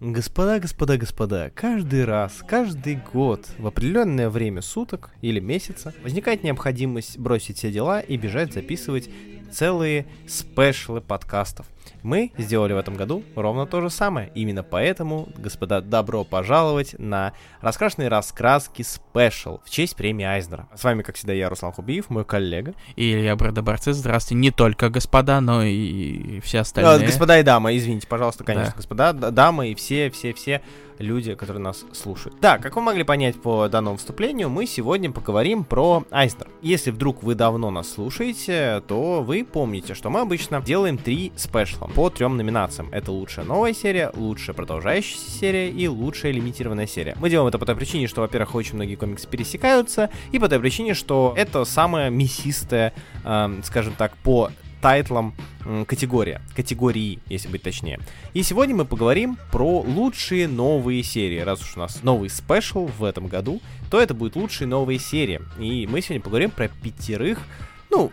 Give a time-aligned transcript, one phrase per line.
[0.00, 7.16] Господа, господа, господа, каждый раз, каждый год, в определенное время суток или месяца возникает необходимость
[7.16, 9.08] бросить все дела и бежать записывать
[9.52, 11.66] целые спешлы подкастов.
[12.02, 14.30] Мы сделали в этом году ровно то же самое.
[14.34, 20.68] Именно поэтому, господа, добро пожаловать на раскрашенные раскраски спешл в честь премии Айзнера.
[20.74, 22.74] С вами, как всегда, я, Руслан Хубиев, мой коллега.
[22.96, 23.94] И Илья Бродоборцев.
[23.94, 24.40] Здравствуйте.
[24.40, 26.94] Не только господа, но и все остальные.
[26.94, 28.76] А, господа и дамы, извините, пожалуйста, конечно, да.
[28.76, 30.62] господа, дамы и все, все, все
[30.98, 32.36] люди, которые нас слушают.
[32.40, 36.48] Да, как вы могли понять по данному вступлению, мы сегодня поговорим про Айзнер.
[36.62, 41.88] Если вдруг вы давно нас слушаете, то вы помните, что мы обычно делаем три спешла
[41.88, 42.88] по трем номинациям.
[42.92, 47.16] Это лучшая новая серия, лучшая продолжающаяся серия и лучшая лимитированная серия.
[47.20, 50.60] Мы делаем это по той причине, что, во-первых, очень многие комиксы пересекаются, и по той
[50.60, 54.50] причине, что это самая мясистая, э, скажем так, по
[54.84, 55.34] тайтлом
[55.86, 58.00] категория, категории, если быть точнее.
[58.34, 61.38] И сегодня мы поговорим про лучшие новые серии.
[61.38, 65.40] Раз уж у нас новый спешл в этом году, то это будет лучшие новые серии.
[65.58, 67.38] И мы сегодня поговорим про пятерых,
[67.90, 68.10] ну,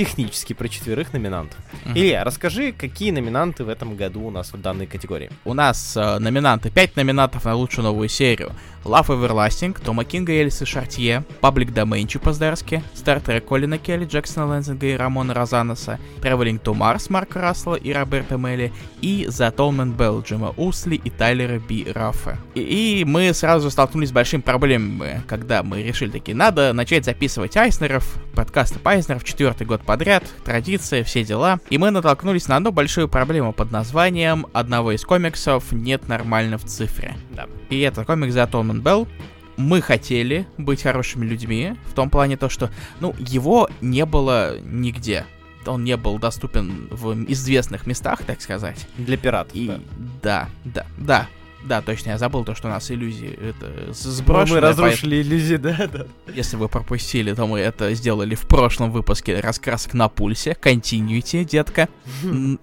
[0.00, 1.58] технически про четверых номинантов.
[1.58, 1.92] Mm-hmm.
[1.94, 5.30] Илья, расскажи, какие номинанты в этом году у нас в данной категории?
[5.44, 8.52] У нас э, номинанты, 5 номинантов на лучшую новую серию.
[8.84, 14.06] Love Everlasting, Тома Кинга и Элисы Шартье, Public Domain Чипа Здарски, Star Trek Колина Келли,
[14.06, 19.54] Джексона Лэнзинга и Рамона Розаноса, Traveling to Mars Марка Рассела и Роберта Мелли, и The
[19.54, 22.38] Atonement Bell Джима Усли и Тайлера Би Раффа.
[22.54, 27.58] И, и мы сразу столкнулись с большими проблемами, когда мы решили таки, надо начать записывать
[27.58, 31.58] Айснеров, подкасты по Айснеров, четвертый год подряд, традиция, все дела.
[31.68, 36.64] И мы натолкнулись на одну большую проблему под названием одного из комиксов нет нормально в
[36.64, 37.16] цифре.
[37.30, 37.48] Да.
[37.70, 39.08] И это комикс The Atonement Белл,
[39.56, 45.26] мы хотели быть хорошими людьми, в том плане то, что, ну, его не было нигде.
[45.66, 48.86] Он не был доступен в известных местах, так сказать.
[48.96, 49.80] Для пиратов, И, да.
[50.22, 51.28] Да, да, да.
[51.64, 54.56] Да, точно, я забыл то, что у нас иллюзии это сброшены.
[54.56, 55.34] Мы разрушили поэтому...
[55.34, 56.06] иллюзии, да, да.
[56.34, 60.56] Если вы пропустили, то мы это сделали в прошлом выпуске раскрасок на пульсе.
[60.60, 61.88] Continuity, детка.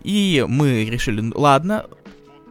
[0.03, 1.85] И мы решили, ладно,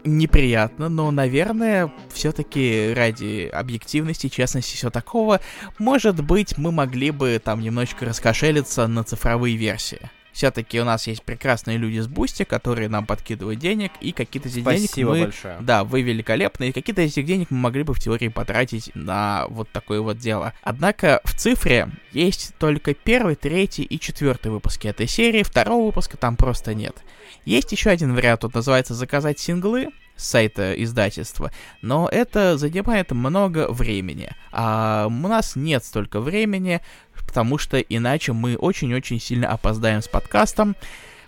[0.05, 5.41] неприятно, но, наверное, все-таки ради объективности, честности, все такого,
[5.79, 10.11] может быть, мы могли бы там немножечко раскошелиться на цифровые версии.
[10.37, 14.59] Все-таки у нас есть прекрасные люди с Бусти, которые нам подкидывают денег, и какие-то из
[14.59, 15.25] этих денег мы...
[15.25, 15.57] большое.
[15.61, 19.47] Да, вы великолепны, и какие-то из этих денег мы могли бы в теории потратить на
[19.49, 20.53] вот такое вот дело.
[20.61, 26.37] Однако в цифре есть только первый, третий и четвертый выпуски этой серии, второго выпуска там
[26.37, 26.99] просто нет.
[27.47, 33.71] Есть еще один вариант, тут называется «Заказать синглы», с сайта издательства, но это занимает много
[33.71, 34.31] времени.
[34.51, 36.81] А у нас нет столько времени,
[37.27, 40.77] потому что иначе мы очень-очень сильно опоздаем с подкастом.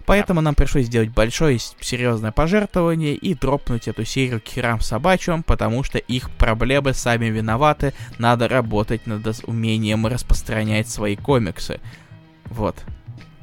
[0.06, 5.84] Поэтому нам пришлось сделать большое серьезное пожертвование и дропнуть эту серию к херам собачьим, потому
[5.84, 11.78] что их проблемы сами виноваты, надо работать над умением распространять свои комиксы.
[12.46, 12.74] Вот.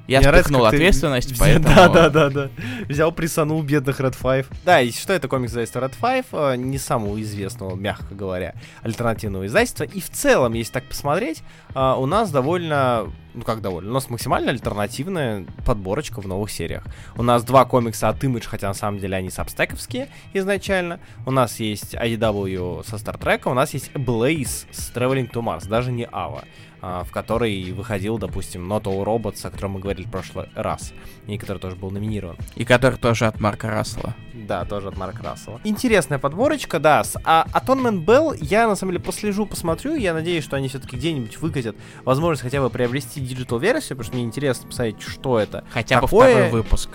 [0.07, 1.35] Я Мне спихнул нравится, ответственность, ты...
[1.39, 1.75] поэтому...
[1.75, 2.49] Да, да, да, да.
[2.87, 4.45] Взял, присанул бедных Red Five.
[4.63, 9.47] Да, и что это комикс издательства Red Five, э, не самого известного, мягко говоря, альтернативного
[9.47, 9.83] издательства.
[9.83, 11.41] И в целом, если так посмотреть,
[11.73, 16.83] э, у нас довольно ну как довольно, у нас максимально альтернативная подборочка в новых сериях.
[17.17, 20.99] У нас два комикса от Image, хотя на самом деле они сабстековские изначально.
[21.25, 25.91] У нас есть IDW со Trek, у нас есть Blaze с Traveling to Mars, даже
[25.91, 26.43] не Ava.
[26.87, 30.93] А, в которой выходил, допустим, Not All Robots, о котором мы говорили в прошлый раз,
[31.25, 32.37] и который тоже был номинирован.
[32.55, 34.13] И который тоже от Марка Рассела.
[34.33, 35.59] Да, тоже от Марка Рассела.
[35.63, 37.03] Интересная подборочка, да.
[37.03, 39.95] С а, Atonement Bell я, на самом деле, послежу, посмотрю.
[39.95, 44.23] Я надеюсь, что они все-таки где-нибудь выкатят возможность хотя бы приобрести digital-версию, потому что мне
[44.23, 45.63] интересно посмотреть, что это.
[45.71, 46.27] Хотя такое.
[46.27, 46.89] бы второй выпуск.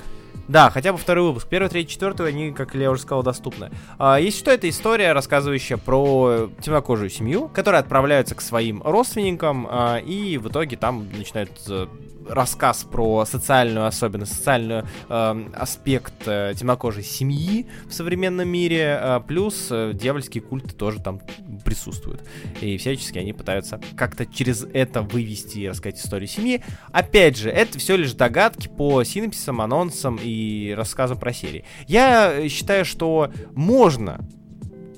[0.51, 1.47] Да, хотя бы второй выпуск.
[1.49, 3.71] Первый, третий, четвертый, они, как я уже сказал, доступны.
[3.99, 9.99] А, если что, это история, рассказывающая про темнокожую семью, которые отправляются к своим родственникам, а,
[9.99, 11.87] и в итоге там начинают э,
[12.31, 19.69] рассказ про социальную особенность, социальный э, аспект э, темнокожей семьи в современном мире, э, плюс
[19.71, 21.21] э, дьявольские культы тоже там
[21.65, 22.23] присутствуют.
[22.61, 26.63] И всячески они пытаются как-то через это вывести и рассказать историю семьи.
[26.93, 31.65] Опять же, это все лишь догадки по синапсисам, анонсам и рассказам про серии.
[31.87, 34.21] Я считаю, что можно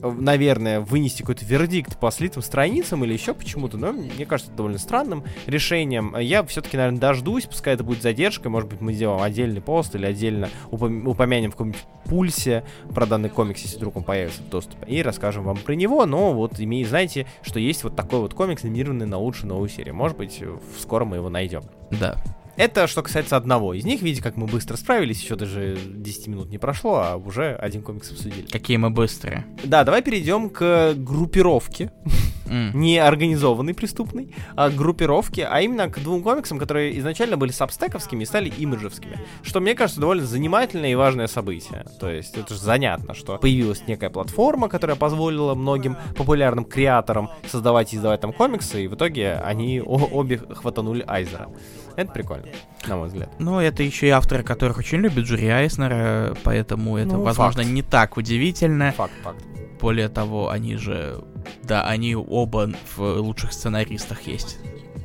[0.03, 4.79] наверное, вынести какой-то вердикт по слитым страницам или еще почему-то, но мне кажется, это довольно
[4.79, 6.17] странным решением.
[6.19, 10.07] Я все-таки, наверное, дождусь, пускай это будет задержкой, может быть, мы сделаем отдельный пост или
[10.07, 12.65] отдельно упом- упомянем в каком-нибудь пульсе
[12.95, 16.33] про данный комикс, если вдруг он появится в доступе, и расскажем вам про него, но
[16.33, 19.95] вот имея, знаете, что есть вот такой вот комикс, номинированный на лучшую новую серию.
[19.95, 20.43] Может быть,
[20.81, 21.63] скоро мы его найдем.
[21.91, 22.17] Да.
[22.57, 24.03] Это что касается одного из них.
[24.03, 28.11] Видите, как мы быстро справились, еще даже 10 минут не прошло, а уже один комикс
[28.11, 28.47] обсудили.
[28.47, 29.47] Какие мы быстрые.
[29.65, 31.91] Да, давай перейдем к группировке.
[32.75, 38.27] Не организованной преступной, а группировке, а именно к двум комиксам, которые изначально были сабстековскими и
[38.27, 39.19] стали имиджевскими.
[39.43, 41.87] Что, мне кажется, довольно занимательное и важное событие.
[41.99, 47.95] То есть, это же занятно, что появилась некая платформа, которая позволила многим популярным креаторам создавать
[47.95, 51.49] и издавать там комиксы, и в итоге они обе хватанули Айзера.
[51.97, 52.47] Это прикольно,
[52.87, 53.31] на мой взгляд.
[53.39, 57.75] Ну, это еще и авторы, которых очень любят, Джури Айснера, поэтому это, Ну, возможно, факт.
[57.75, 58.93] не так удивительно.
[58.93, 59.45] Факт, факт.
[59.81, 61.23] Более того, они же,
[61.65, 64.59] да, они оба в лучших сценаристах есть.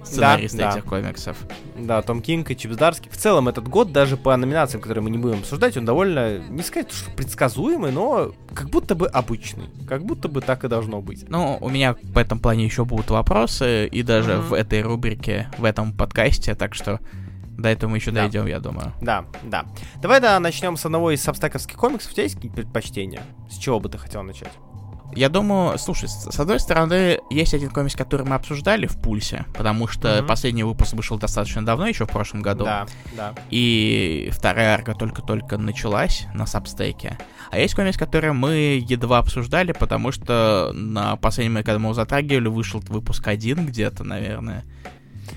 [0.07, 0.71] Сценаристы да.
[0.71, 1.38] этих комиксов.
[1.77, 3.09] Да, Том Кинг и Чип Здарский.
[3.12, 6.63] В целом, этот год, даже по номинациям, которые мы не будем обсуждать, он довольно, не
[6.63, 9.65] сказать, что предсказуемый, но как будто бы обычный.
[9.88, 11.25] Как будто бы так и должно быть.
[11.30, 14.42] Ну, у меня в этом плане еще будут вопросы, и даже Мгм.
[14.48, 17.00] в этой рубрике, в этом подкасте, так что
[17.57, 18.21] до этого мы еще Да.
[18.21, 18.94] дойдем, я думаю.
[19.01, 19.65] Да, да.
[20.01, 22.12] Давай, да, начнем с одного из сабстаковских комиксов.
[22.12, 23.21] У тебя есть какие-то предпочтения?
[23.50, 24.51] С чего бы ты хотел начать?
[25.15, 29.88] Я думаю, слушай, с одной стороны, есть один комикс, который мы обсуждали в Пульсе, потому
[29.88, 30.27] что Мгм.
[30.27, 32.65] последний выпуск вышел достаточно давно, еще в прошлом году.
[32.65, 33.33] Да, да.
[33.50, 37.18] И вторая арка только-только началась на сабстейке.
[37.50, 42.48] А есть комикс, который мы едва обсуждали, потому что на последнем, когда мы его затрагивали,
[42.48, 44.65] вышел выпуск один где-то, наверное.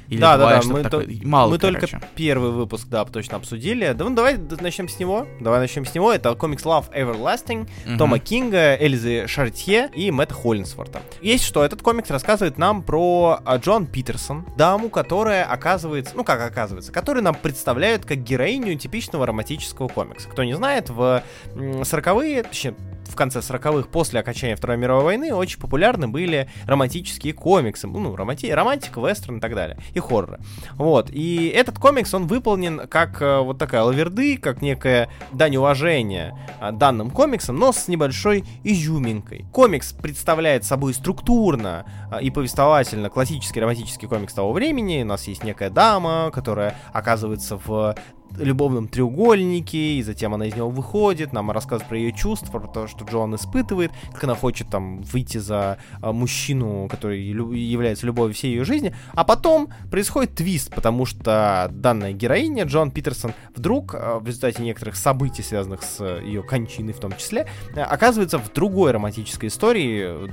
[0.09, 3.93] Или Да, да, да, мы то- Мало, Мы только первый выпуск, да, точно обсудили.
[3.93, 5.27] Да, ну давай начнем с него.
[5.41, 6.13] Давай начнем с него.
[6.13, 7.99] Это комикс Love Everlasting Мгм.
[7.99, 11.01] Тома Кинга, Эльзы Шартье и Мэтта Холлинсворта.
[11.21, 16.41] Есть что, этот комикс рассказывает нам про а, Джон Питерсон, даму, которая оказывается, ну как
[16.43, 20.29] оказывается, которую нам представляют как героиню типичного романтического комикса.
[20.29, 21.23] Кто не знает, в
[21.55, 22.75] м, 40-е, точнее,
[23.11, 27.87] в конце 40-х, после окончания Второй мировой войны, очень популярны были романтические комиксы.
[27.87, 29.79] Ну, романти- романтика, вестерн и так далее.
[29.95, 30.41] И хорроры.
[30.75, 31.11] Вот.
[31.11, 36.73] И этот комикс, он выполнен как э, вот такая лаверды, как некая дань уважения а,
[36.73, 39.45] данным комиксам, но с небольшой изюминкой.
[39.53, 45.03] Комикс представляет собой структурно а, и повествовательно классический романтический комикс того времени.
[45.03, 47.95] У нас есть некая дама, которая оказывается в
[48.37, 52.87] любовном треугольнике, и затем она из него выходит, нам рассказывает про ее чувства, про то,
[52.87, 58.53] что Джоан испытывает, как она хочет там выйти за а, мужчину, который является любовью всей
[58.53, 64.27] ее жизни, а потом происходит твист, потому что данная героиня, Джон Питерсон, вдруг а, в
[64.27, 69.49] результате некоторых событий, связанных с э, ее кончиной в том числе, оказывается в другой романтической
[69.49, 70.31] истории,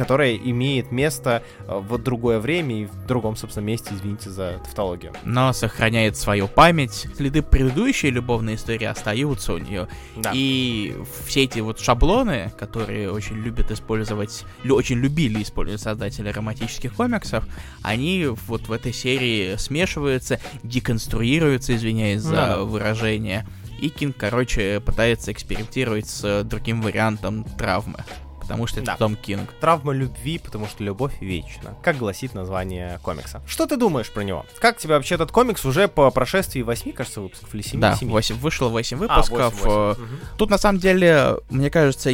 [0.00, 5.12] которая имеет место э, в другое время и в другом, собственно, месте, извините за тавтологию.
[5.24, 7.06] Но сохраняет свою память.
[7.14, 9.88] Следы предыдущей любовной истории остаются у нее.
[10.16, 10.32] Да.
[10.32, 17.44] И все эти вот шаблоны, которые очень любят использовать, очень любили использовать создатели романтических комиксов,
[17.82, 22.58] они вот в этой серии смешиваются, деконструируются, извиняюсь за Да-да.
[22.62, 23.46] выражение.
[23.82, 28.02] И Кинг, короче, пытается экспериментировать с другим вариантом травмы.
[28.54, 28.96] Потому что это Да.
[28.96, 29.52] Том Кинг.
[29.60, 33.40] Травма любви, потому что любовь вечна, как гласит название комикса.
[33.46, 34.44] Что ты думаешь про него?
[34.60, 37.80] Как тебе вообще этот комикс уже по прошествии 8, кажется, выпусков или 7?
[37.80, 38.08] Да, 7?
[38.10, 39.54] восемь- вышло 8 А, выпусков.
[39.54, 40.02] 8, 8.
[40.02, 40.20] э, Мгм.
[40.38, 42.10] Тут на самом деле, мне кажется,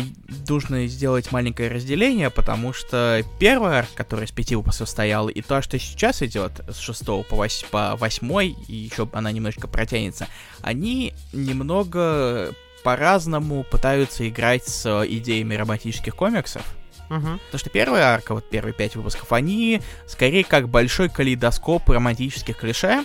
[0.48, 5.62] нужно сделать маленькое разделение, потому что первый арк, который с пяти выпусков стоял, и то,
[5.62, 10.26] что сейчас идет с шестого по, вось- по восьмой, и еще она немножко протянется,
[10.62, 12.52] они немного
[12.86, 16.62] по-разному пытаются играть с э, идеями романтических комиксов.
[17.08, 17.40] Мгм.
[17.46, 23.04] Потому что первая арка, вот первые пять выпусков, они скорее как большой калейдоскоп романтических клише.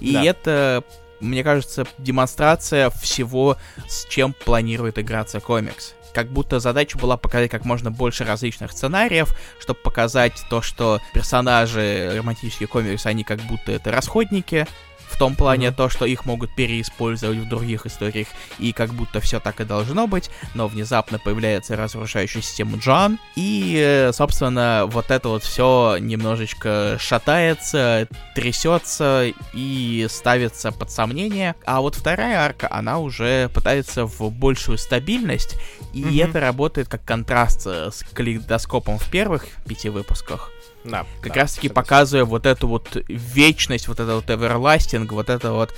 [0.00, 0.22] И Да.
[0.22, 0.84] это,
[1.20, 3.56] мне кажется, демонстрация всего,
[3.88, 5.94] с чем планирует играться комикс.
[6.12, 12.12] Как будто задача была показать как можно больше различных сценариев, чтобы показать то, что персонажи
[12.18, 14.66] романтических комиксов, они как будто это расходники,
[15.08, 19.40] в том плане то, что их могут переиспользовать в других историях, и как будто все
[19.40, 25.28] так и должно быть, но внезапно появляется разрушающая система Джон, и, э, собственно, вот это
[25.28, 31.54] вот все немножечко шатается, трясется и ставится под сомнение.
[31.64, 35.56] А вот вторая арка, она уже пытается в большую стабильность,
[35.92, 36.18] и Мгм.
[36.20, 40.50] это работает как контраст э, с калейдоскопом в первых пяти выпусках.
[40.90, 41.74] Да, Как да, раз таки согласен.
[41.74, 45.74] показывая вот эту вот вечность, вот это вот эверластинг, вот это вот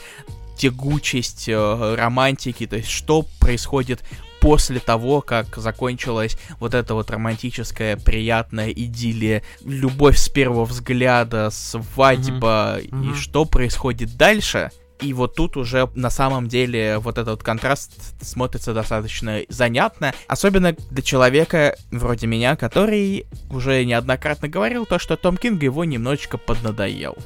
[0.57, 4.03] тягучесть э, романтики, то есть что происходит
[4.41, 12.79] после того, как закончилась вот эта вот романтическая, приятная идиллия, любовь с первого взгляда, свадьба,
[12.91, 13.03] Мгм.
[13.03, 13.15] и Мгм.
[13.17, 14.71] что происходит дальше.
[15.01, 17.93] И вот тут уже на самом деле вот этот контраст
[18.25, 25.37] смотрится достаточно занятно, особенно для человека вроде меня, который уже неоднократно говорил то, что Том
[25.37, 27.17] Кинг его немножечко поднадоел.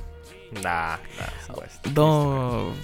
[0.62, 1.72] Да, да, согласен.
[1.96, 2.74] Но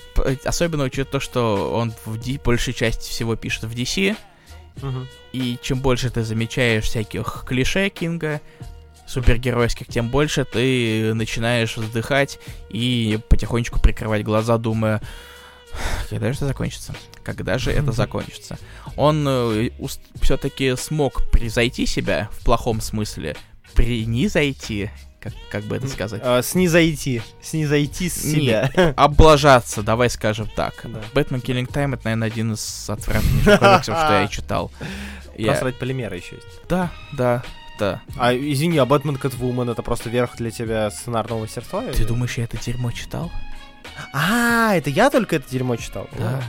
[0.47, 4.17] особенно учитывая то, что он в D, большей части всего пишет в DC,
[4.81, 5.07] Мгм.
[5.33, 8.41] и чем больше ты замечаешь всяких клише Кинга,
[9.09, 12.39] супергеройских, тем больше ты начинаешь вздыхать
[12.69, 15.01] и потихонечку прикрывать глаза, думая,
[16.11, 16.95] когда же это закончится?
[17.25, 18.59] Когда же это закончится?
[18.97, 19.71] Он
[20.21, 23.37] все-таки смог превзойти себя в плохом смысле,
[23.75, 26.21] принизойти, как, как бы это сказать?
[26.25, 27.23] А, снизойти.
[27.43, 28.71] Снизойти с себя.
[28.97, 30.75] Облажаться, давай скажем так.
[30.85, 31.01] Да.
[31.13, 34.71] Бэтмен Killing Time это, наверное, один из отвратительнейших комиксов, что я читал.
[35.37, 36.47] Просрать полимеры еще есть.
[36.69, 37.45] Да, да,
[37.79, 38.03] да.
[38.17, 41.83] А, извини, а Бэтмен Кэтвумен это просто верх для тебя сценарного мастерства?
[41.83, 43.31] Ты думаешь, я это дерьмо читал?
[44.13, 46.09] А, это я только это дерьмо читал?
[46.19, 46.43] Да.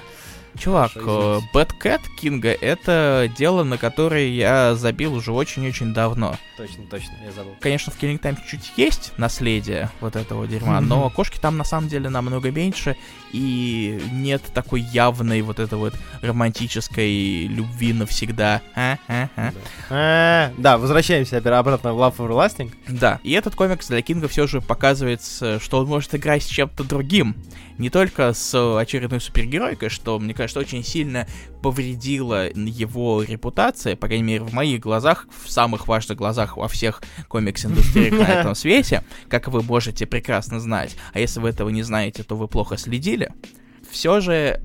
[0.58, 1.48] Чувак, извините.
[1.54, 6.36] Бэткэт Кинга это дело, на которое я забил уже очень-очень давно.
[6.58, 7.56] Точно, точно, я забыл.
[7.60, 11.88] Конечно, в Killing Time чуть-чуть есть наследие вот этого дерьма, но кошки там на самом
[11.88, 12.98] деле намного меньше,
[13.32, 18.62] и нет такой явной вот этой вот романтической любви навсегда.
[18.76, 19.54] А, а, а.
[19.90, 22.74] А, Да, возвращаемся обратно в Love Everlasting.
[22.88, 26.84] Да, и этот комикс для Кинга все же показывает, что он может играть с чем-то
[26.84, 27.36] другим.
[27.78, 31.28] Не только с очередной супергеройкой, что, мне кажется, очень сильно
[31.62, 37.02] повредило его репутация, по крайней мере, в моих глазах, в самых важных глазах во всех
[37.28, 40.96] комикс-индустриях на этом свете, как вы можете прекрасно знать.
[41.14, 43.34] А если вы этого не знаете, то вы плохо следили.
[43.90, 44.62] Все же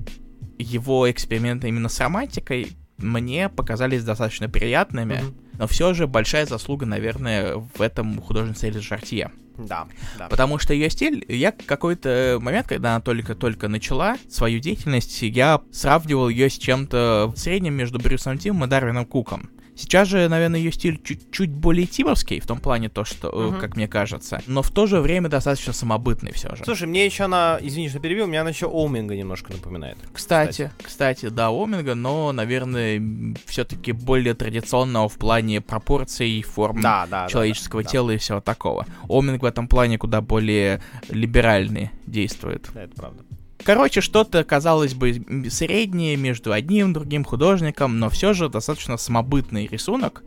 [0.57, 5.21] его эксперименты именно с романтикой мне показались достаточно приятными,
[5.57, 9.31] но все же большая заслуга, наверное, в этом художнице Элис Жартье.
[9.57, 10.27] Да, да.
[10.27, 16.29] Потому что ее стиль, я какой-то момент, когда она только-только начала свою деятельность, я сравнивал
[16.29, 19.49] ее с чем-то средним между Брюсом Тимом и Дарвином Куком.
[19.75, 23.59] Сейчас же, наверное, ее стиль чуть-чуть более тимовский, в том плане то, что, Мгм.
[23.59, 26.63] как мне кажется, но в то же время достаточно самобытный все же.
[26.63, 29.97] Слушай, мне еще она, извини, что перебил, мне она еще Оуминга немножко напоминает.
[30.13, 33.01] Кстати, кстати, да, Оминга, но, наверное,
[33.45, 37.23] все-таки более традиционного в плане пропорций, форм Да, да.
[37.23, 38.85] да, человеческого да, тела и всего такого.
[39.09, 42.69] Оминг в этом плане куда более либеральный действует.
[42.73, 43.24] Да, это правда.
[43.63, 49.67] Короче, что-то, казалось бы, среднее между одним и другим художником, но все же достаточно самобытный
[49.67, 50.23] рисунок.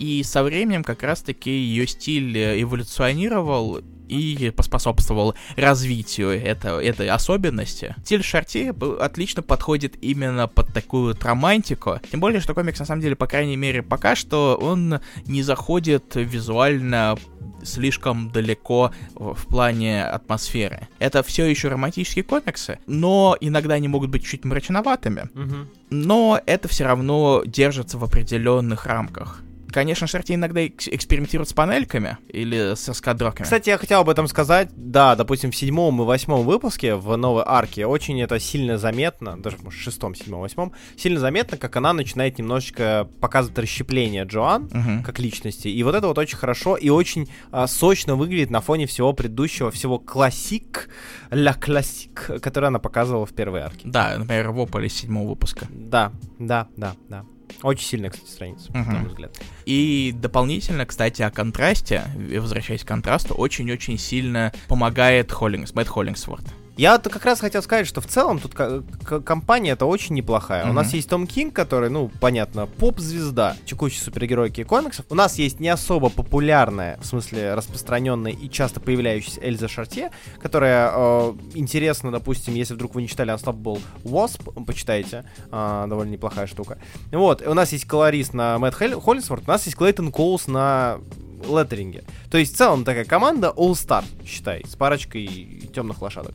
[0.00, 7.94] И со временем как раз-таки ее стиль э, эволюционировал и поспособствовал развитию это, этой особенности.
[8.04, 12.00] Стиль Шарти отлично подходит именно под такую вот романтику.
[12.10, 16.16] Тем более, что комикс, на самом деле, по крайней мере, пока что он не заходит
[16.16, 17.16] визуально
[17.62, 20.88] слишком далеко в плане атмосферы.
[20.98, 25.68] Это все еще романтические комиксы, но иногда они могут быть чуть мрачноватыми, Мгм.
[25.90, 29.42] но это все равно держится в определенных рамках.
[29.72, 33.44] Конечно, Шарти иногда экс- экспериментирует с панельками или со скадроками.
[33.44, 34.68] Кстати, я хотел об этом сказать.
[34.76, 39.56] Да, допустим, в седьмом и восьмом выпуске в новой арке очень это сильно заметно, даже
[39.62, 45.02] может, в шестом, седьмом, восьмом, сильно заметно, как она начинает немножечко показывать расщепление Джоан Мгм.
[45.02, 45.68] как личности.
[45.68, 49.70] И вот это вот очень хорошо и очень а, сочно выглядит на фоне всего предыдущего,
[49.70, 50.88] всего классик,
[51.30, 53.82] ля классик, который она показывала в первой арке.
[53.84, 55.66] Да, например, в Ополе седьмого выпуска.
[55.70, 57.24] Да, да, да, да.
[57.62, 58.92] Очень сильная, кстати, страница, Мгм.
[58.92, 59.40] на мой взгляд.
[59.66, 66.44] И дополнительно, кстати, о контрасте, возвращаясь к контрасту, очень-очень сильно помогает Холлингс, Мэтт Холлингсворт.
[66.80, 70.62] Я вот как раз хотел сказать, что в целом тут компания это очень неплохая.
[70.64, 70.76] У Мгм.
[70.76, 75.04] нас есть Том Кинг, который, ну, понятно, поп-звезда текущей супергеройки и комиксов.
[75.10, 80.10] У нас есть не особо популярная, в смысле распространенная и часто появляющаяся Эльза Шартье,
[80.40, 86.46] которая э, интересна, допустим, если вдруг вы не читали Unstoppable Wasp, почитайте, э, довольно неплохая
[86.46, 86.78] штука.
[87.12, 90.98] Вот, у нас есть колорист на Мэтт Холлинсворт, у нас есть Клейтон Коулс на
[91.46, 92.04] леттеринге.
[92.30, 96.34] То есть в целом такая команда All-Star, считай, с парочкой темных лошадок.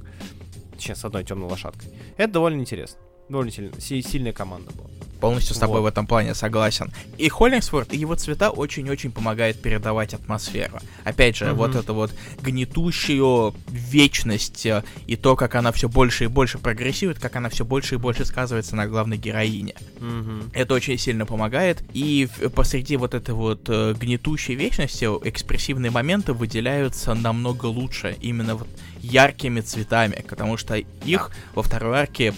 [0.76, 1.90] Точнее, с одной темной лошадкой.
[2.18, 2.98] Это довольно интересно.
[3.30, 4.88] Довольно сильно, си- сильная команда была.
[5.20, 5.86] Полностью с тобой Вот.
[5.86, 6.92] в этом плане согласен.
[7.18, 10.78] И Холлингсворт, и его цвета очень-очень помогает передавать атмосферу.
[11.06, 11.56] Опять же, Мгм.
[11.56, 12.12] вот эту вот
[12.44, 17.66] гнетущую вечность э, и то, как она все больше и больше прогрессирует, как она все
[17.66, 19.76] больше и больше сказывается на главной героине.
[20.00, 20.52] Мгм.
[20.54, 21.84] Это очень сильно помогает.
[21.94, 28.16] И посреди вот этой вот э, гнетущей вечности экспрессивные моменты выделяются намного лучше.
[28.22, 28.68] Именно вот
[29.12, 32.34] яркими цветами, потому что их во второй арке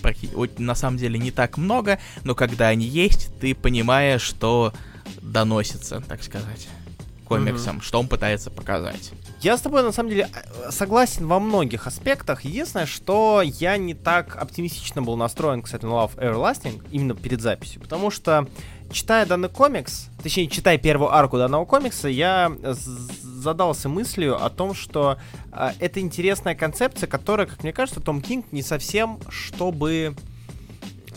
[0.57, 4.73] на самом деле не так много, но когда они есть, ты понимаешь, что
[5.21, 6.67] доносится, так сказать,
[7.25, 9.11] комиксом, что он пытается показать.
[9.41, 12.43] Я с тобой, на самом деле, э, согласен во многих аспектах.
[12.43, 17.81] Единственное, что я не так оптимистично был настроен, кстати, на Love Everlasting, именно перед записью,
[17.81, 18.47] потому что,
[18.91, 22.51] читая данный комикс, точнее, читая первую арку данного комикса, я
[23.47, 25.17] задался мыслью о том, что
[25.53, 30.15] э, это интересная концепция, которая, как мне кажется, Том Кинг не совсем чтобы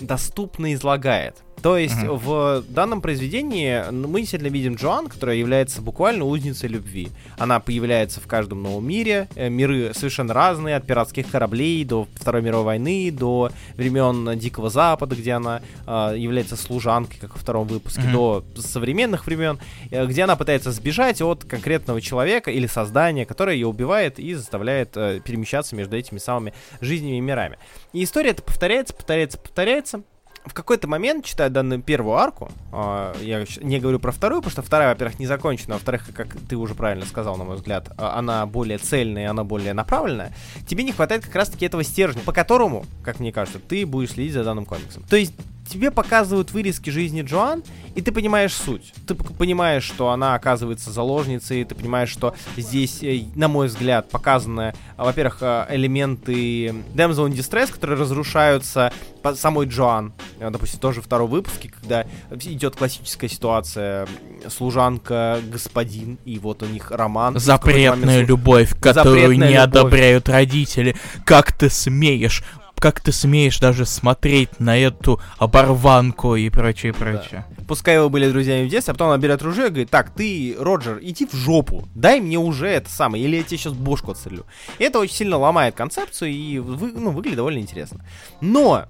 [0.01, 1.43] доступно излагает.
[1.63, 2.17] То есть mm-hmm.
[2.19, 7.11] в данном произведении мы действительно видим Джоан, которая является буквально узницей любви.
[7.39, 9.29] Она появляется в каждом новом мире.
[9.35, 15.15] Э, миры совершенно разные, от пиратских кораблей до Второй мировой войны, до времен Дикого Запада,
[15.17, 18.55] где она э, является служанкой, как во втором выпуске, mm-hmm.
[18.55, 19.59] до современных времен,
[19.91, 24.97] э, где она пытается сбежать от конкретного человека или создания, которое ее убивает и заставляет
[24.97, 27.59] э, перемещаться между этими самыми жизнями и мирами.
[27.93, 30.03] И история это повторяется, повторяется, повторяется
[30.45, 34.63] в какой-то момент, читая данную первую арку, э, я не говорю про вторую, потому что
[34.63, 38.19] вторая, во-первых, не закончена, а во-вторых, как ты уже правильно сказал, на мой взгляд, а,
[38.19, 40.33] она более цельная, она более направленная,
[40.67, 44.33] тебе не хватает как раз-таки этого стержня, по которому, как мне кажется, ты будешь следить
[44.33, 45.03] за данным комиксом.
[45.05, 45.35] То есть
[45.71, 47.63] тебе показывают вырезки жизни Джоан,
[47.95, 48.93] и ты понимаешь суть.
[49.07, 54.75] Ты понимаешь, что она оказывается заложницей, ты понимаешь, что здесь, э, на мой взгляд, показаны,
[54.97, 60.13] а, во-первых, э, элементы Damsel in Distress, которые разрушаются по самой Джоан.
[60.39, 64.07] Э, допустим, тоже второй выпуске, когда идет классическая ситуация,
[64.49, 67.39] служанка, господин, и вот у них роман.
[67.39, 69.69] Запретная любовь, которую Запретная не любовь.
[69.69, 70.97] одобряют родители.
[71.25, 72.43] Как ты смеешь
[72.81, 77.45] как ты смеешь даже смотреть на эту оборванку и прочее, прочее.
[77.49, 77.65] Да.
[77.69, 80.57] Пускай вы были друзьями в детстве, а потом она берет ружье и говорит, так, ты,
[80.59, 84.47] Роджер, иди в жопу, дай мне уже это самое, или я тебе сейчас бошку отстрелю.
[84.79, 88.05] И это очень сильно ломает концепцию и вы, ну, выглядит довольно интересно.
[88.41, 88.87] Но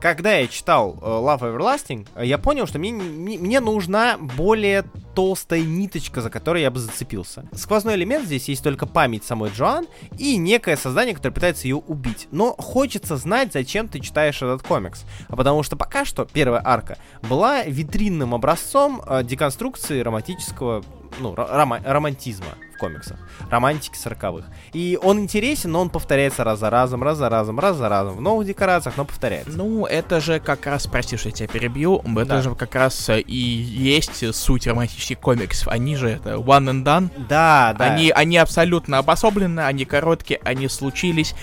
[0.00, 4.84] когда я читал uh, Love Everlasting, я понял, что мне, мне, нужна более
[5.14, 7.46] толстая ниточка, за которой я бы зацепился.
[7.52, 9.86] Сквозной элемент здесь есть только память самой Джоан
[10.18, 12.28] и некое создание, которое пытается ее убить.
[12.30, 15.04] Но хочется знать, зачем ты читаешь этот комикс.
[15.28, 20.84] А потому что пока что первая арка была витринным образцом э, деконструкции романтического
[21.20, 23.18] ну, рома- романтизма в комиксах,
[23.50, 24.44] романтики сороковых.
[24.72, 28.16] И он интересен, но он повторяется раз за разом, раз за разом, раз за разом.
[28.16, 29.56] В новых декорациях, но повторяется.
[29.56, 32.42] Ну, это же как раз, прости, что я тебя перебью, это да.
[32.42, 35.68] же как раз э, и есть суть романтических комиксов.
[35.68, 37.10] Они же это one and done.
[37.28, 37.84] Да, да.
[37.86, 41.34] Они, они абсолютно обособлены, они короткие, они случились,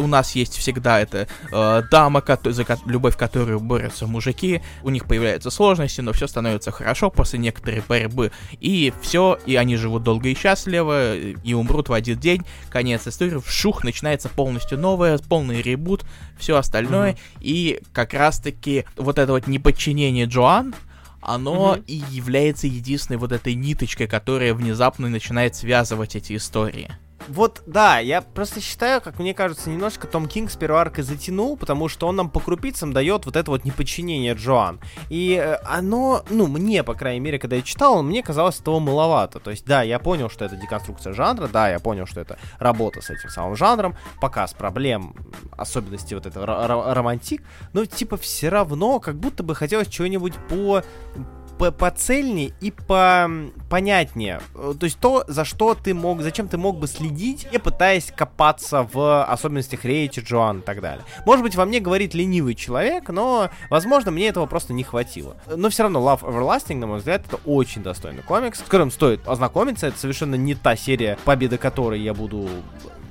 [0.00, 4.90] у нас есть всегда эта э, дама, ко- за ко- любовь которую борются мужики, у
[4.90, 10.02] них появляются сложности, но все становится хорошо после некоторой борьбы, и все, и они живут
[10.02, 15.62] долго и счастливо, и умрут в один день, конец истории, вшух, начинается полностью новое, полный
[15.62, 16.04] ребут,
[16.38, 17.40] все остальное, mm-hmm.
[17.40, 20.74] и как раз-таки вот это вот неподчинение Джоан,
[21.20, 21.84] оно mm-hmm.
[21.86, 26.90] и является единственной вот этой ниточкой, которая внезапно начинает связывать эти истории.
[27.28, 31.56] Вот, да, я просто считаю, как мне кажется, немножко Том Кинг с первой аркой затянул,
[31.56, 34.80] потому что он нам по крупицам дает вот это вот неподчинение Джоан.
[35.08, 39.38] И э, оно, ну, мне, по крайней мере, когда я читал, мне казалось этого маловато.
[39.38, 43.00] То есть, да, я понял, что это деконструкция жанра, да, я понял, что это работа
[43.00, 45.14] с этим самым жанром, показ проблем,
[45.56, 50.82] особенности вот этого романтик, но типа все равно как будто бы хотелось чего-нибудь по
[51.60, 53.30] по поцельнее и по
[53.68, 54.40] понятнее.
[54.54, 58.10] Э, то есть то, за что ты мог, зачем ты мог бы следить, не пытаясь
[58.16, 61.04] копаться в особенностях Рейчи, Джоан и так далее.
[61.26, 65.36] Может быть, во мне говорит ленивый человек, но, возможно, мне этого просто не хватило.
[65.54, 69.28] Но все равно Love Everlasting, на мой взгляд, это очень достойный комикс, с которым стоит
[69.28, 69.88] ознакомиться.
[69.88, 72.48] Это совершенно не та серия, победы которой я буду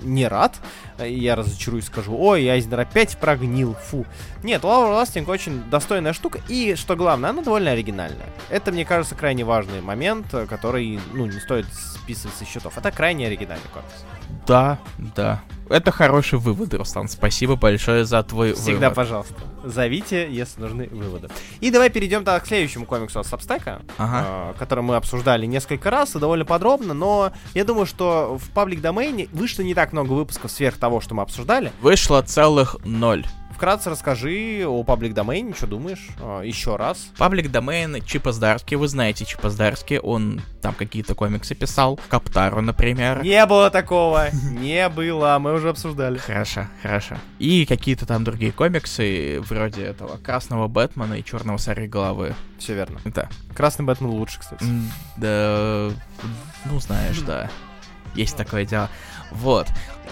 [0.02, 0.58] не рад.
[1.00, 4.06] Я разочаруюсь, скажу, ой, Айзнер опять прогнил, фу.
[4.44, 8.30] Нет, Лаура Ластинг очень достойная штука, и, что главное, она довольно оригинальная.
[8.50, 12.78] Это, мне кажется, крайне важный момент, который, ну, не стоит списывать со счетов.
[12.78, 14.06] Это крайне оригинальный комикс.
[14.48, 14.80] Да,
[15.16, 15.42] да.
[15.70, 17.08] Это хороший вывод, Руслан.
[17.08, 18.96] Спасибо большое за твой Всегда, вывод.
[18.96, 19.36] пожалуйста.
[19.64, 21.30] Зовите, если нужны выводы.
[21.60, 24.26] И давай перейдем тогда к следующему комиксу от Сабстека, ага.
[24.26, 28.82] э, который мы обсуждали несколько раз и довольно подробно, но я думаю, что в паблик
[28.82, 31.72] домене вышло не так много выпусков сверх того, что мы обсуждали.
[31.82, 33.26] Вышло целых ноль
[33.60, 36.08] вкратце расскажи о паблик домене, что думаешь?
[36.22, 37.10] А, еще раз.
[37.18, 43.22] Паблик домен Чипа Здарски, вы знаете Чипа Здарски, он там какие-то комиксы писал, Каптару, например.
[43.22, 46.20] Не было такого, не было, мы уже обсуждали.
[46.20, 47.18] Хорошо, хорошо.
[47.40, 52.36] И какие-то там другие комиксы, вроде этого Красного Бэтмена и Черного Сари Головы.
[52.60, 53.02] Все верно.
[53.04, 53.28] Да.
[53.54, 54.64] Красный Бэтмен лучше, кстати.
[55.18, 55.92] Да,
[56.64, 57.50] ну знаешь, да.
[58.16, 58.90] Есть такое дело.
[59.32, 59.68] Вот.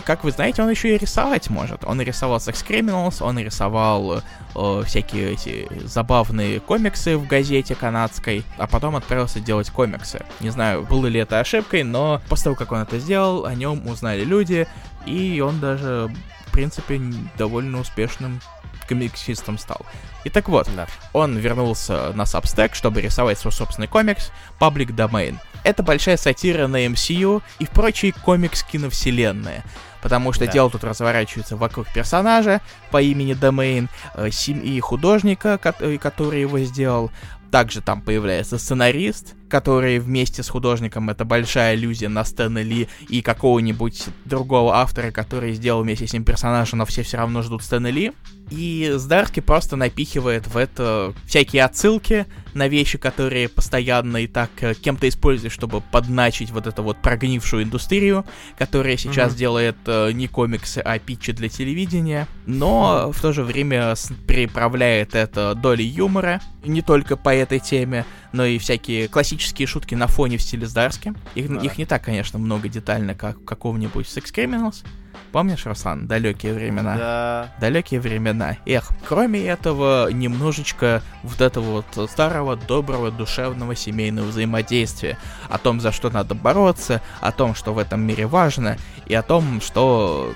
[0.05, 1.83] Как вы знаете, он еще и рисовать может.
[1.83, 4.21] Он рисовал Sex Criminals, он рисовал
[4.55, 10.25] э, всякие эти забавные комиксы в газете канадской, а потом отправился делать комиксы.
[10.39, 13.88] Не знаю, было ли это ошибкой, но после того, как он это сделал, о нем
[13.88, 14.67] узнали люди,
[15.05, 16.10] и он даже,
[16.47, 17.01] в принципе,
[17.38, 18.39] довольно успешным
[18.88, 19.86] комиксистом стал.
[20.23, 20.88] И так вот, Да.
[21.13, 25.38] он вернулся на Substack, чтобы рисовать свой собственный комикс Public Domain.
[25.63, 29.63] Это большая сатира на MCU и прочие комикс-киновселенные.
[30.02, 30.52] Потому что Да.
[30.52, 37.12] дело тут разворачивается вокруг персонажа по имени Domain, э, семьи художника, э, который его сделал.
[37.52, 43.21] Также там появляется сценарист, который вместе с художником это большая иллюзия на Стэна Ли и
[43.21, 47.88] какого-нибудь другого автора, который сделал вместе с ним персонажа, но все все равно ждут Стэна
[47.89, 48.12] Ли.
[48.49, 54.73] И Здарский просто напихивает в это всякие отсылки на вещи, которые постоянно и так э,
[54.73, 58.25] кем-то используют, чтобы подначить вот эту вот прогнившую индустрию,
[58.57, 59.38] которая сейчас Мгм.
[59.38, 63.95] делает э, не комиксы, а питчи для телевидения, но в то же время
[64.27, 70.08] приправляет это долей юмора, не только по этой теме, но и всякие классические шутки на
[70.08, 71.13] фоне в стиле Здарски.
[71.36, 71.62] Их, Да.
[71.62, 74.84] их не так, конечно, много детально, как в каком-нибудь Sex Criminals.
[75.32, 76.97] Помнишь, Руслан, далекие времена?
[76.97, 77.54] Да.
[77.60, 78.58] Далекие времена.
[78.65, 85.17] Эх, кроме этого, немножечко вот этого вот старого, доброго, душевного семейного взаимодействия.
[85.50, 89.21] О том, за что надо бороться, о том, что в этом мире важно, и о
[89.21, 90.34] том, что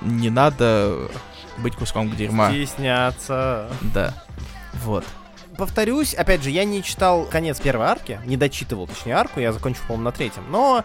[0.00, 1.10] не надо
[1.58, 2.50] быть куском дерьма.
[2.50, 3.68] Стесняться.
[3.94, 4.14] Да.
[4.84, 5.04] Вот.
[5.60, 9.82] Повторюсь, опять же, я не читал конец первой арки, не дочитывал, точнее, арку, я закончил,
[9.86, 10.84] по-моему, на третьем, но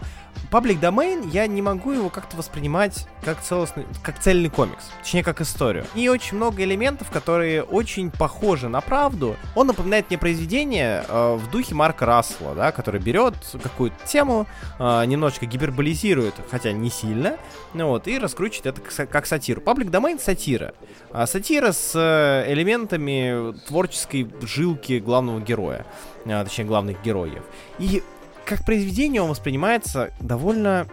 [0.50, 5.40] Public Domain, я не могу его как-то воспринимать как целостный, как цельный комикс, точнее, как
[5.40, 5.84] историю.
[5.94, 9.36] И очень много элементов, которые очень похожи на правду.
[9.54, 14.46] Он напоминает мне произведение э, в духе Марка Рассела, да, который берет какую-то тему,
[14.78, 17.36] э, немножечко гиперболизирует, хотя не сильно,
[17.74, 19.60] ну вот, и раскручивает это как, как сатиру.
[19.60, 20.74] Public Domain— сатира.
[21.12, 25.86] А сатира с э, элементами творческой жилки главного героя,
[26.26, 27.42] а, точнее, главных героев.
[27.78, 28.02] И
[28.46, 30.86] как произведение он воспринимается довольно